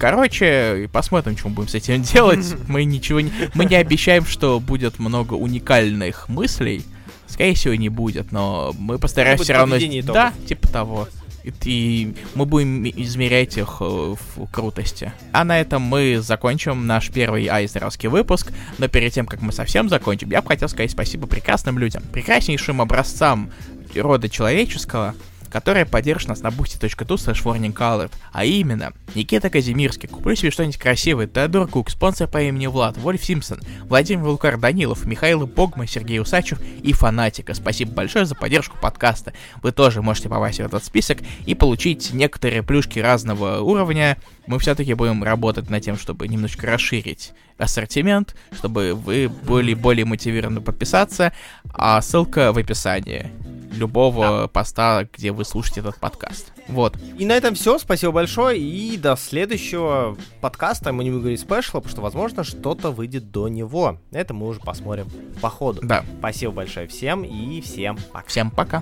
[0.00, 2.46] Короче, посмотрим, что мы будем с этим делать.
[2.68, 3.30] Мы ничего не...
[3.52, 6.82] Мы не обещаем, что будет много уникальных мыслей.
[7.26, 9.76] Скорее всего, не будет, но мы постараемся все равно...
[10.12, 11.08] Да, типа того.
[11.44, 15.12] И, и мы будем измерять их э, в крутости.
[15.32, 18.52] А на этом мы закончим наш первый айзеровский выпуск.
[18.78, 22.80] Но перед тем, как мы совсем закончим, я бы хотел сказать спасибо прекрасным людям, прекраснейшим
[22.80, 23.50] образцам
[23.94, 25.14] рода человеческого,
[25.50, 28.10] которая поддержит нас на boosty.tu slash.
[28.32, 33.24] А именно, Никита Казимирский, куплю себе что-нибудь красивое, Теодор Кук, спонсор по имени Влад, Вольф
[33.24, 37.54] Симпсон, Владимир Вулкар Данилов, Михаил Богма, Сергей Усачев и Фанатика.
[37.54, 39.32] Спасибо большое за поддержку подкаста.
[39.62, 44.18] Вы тоже можете попасть в этот список и получить некоторые плюшки разного уровня.
[44.46, 50.60] Мы все-таки будем работать над тем, чтобы немножко расширить ассортимент, чтобы вы были более мотивированы
[50.60, 51.32] подписаться,
[51.72, 53.30] а ссылка в описании.
[53.72, 56.52] Любого поста, где вы слушаете этот подкаст.
[56.68, 56.96] Вот.
[57.18, 57.78] И на этом все.
[57.78, 58.58] Спасибо большое.
[58.58, 60.92] И до следующего подкаста.
[60.92, 63.98] Мы не будем говорить спешла, потому что, возможно, что-то выйдет до него.
[64.12, 65.08] Это мы уже посмотрим
[65.40, 65.80] по ходу.
[65.82, 66.04] Да.
[66.18, 68.28] Спасибо большое всем и всем пока.
[68.28, 68.78] Всем пока.